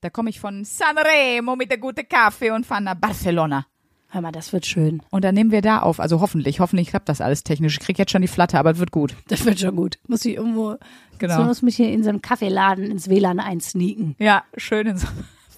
[0.00, 3.66] Da komme ich von Sanremo mit der gute Kaffee und fahre nach Barcelona.
[4.08, 5.02] Hör mal, das wird schön.
[5.10, 5.98] Und dann nehmen wir da auf.
[6.00, 7.74] Also hoffentlich, hoffentlich klappt das alles technisch.
[7.74, 9.14] Ich krieg jetzt schon die Flatter, aber es wird gut.
[9.28, 9.98] Das wird schon gut.
[10.06, 10.76] Muss ich irgendwo,
[11.18, 11.36] Genau.
[11.38, 14.14] so muss mich hier in so einem Kaffeeladen ins WLAN einsneaken.
[14.18, 15.08] Ja, schön in so,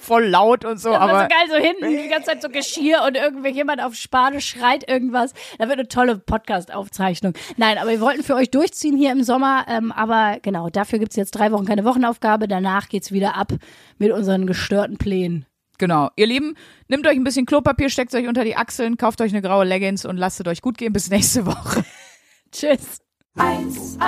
[0.08, 0.90] voll laut und so.
[0.90, 3.94] Das aber so geil, so hinten die ganze Zeit so Geschirr und irgendwie jemand auf
[3.94, 5.34] Spanisch schreit irgendwas.
[5.58, 7.34] Da wird eine tolle Podcast-Aufzeichnung.
[7.58, 9.66] Nein, aber wir wollten für euch durchziehen hier im Sommer.
[9.68, 12.48] Ähm, aber genau, dafür gibt es jetzt drei Wochen keine Wochenaufgabe.
[12.48, 13.52] Danach geht es wieder ab
[13.98, 15.44] mit unseren gestörten Plänen.
[15.76, 16.08] Genau.
[16.16, 16.54] Ihr Lieben,
[16.88, 20.06] nehmt euch ein bisschen Klopapier, steckt euch unter die Achseln, kauft euch eine graue Leggings
[20.06, 20.92] und lasst es euch gut gehen.
[20.92, 21.84] Bis nächste Woche.
[22.50, 22.98] Tschüss.
[23.36, 24.00] 1A,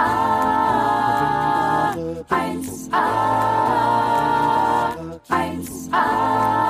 [2.29, 3.90] 1A.
[5.31, 6.70] 1a.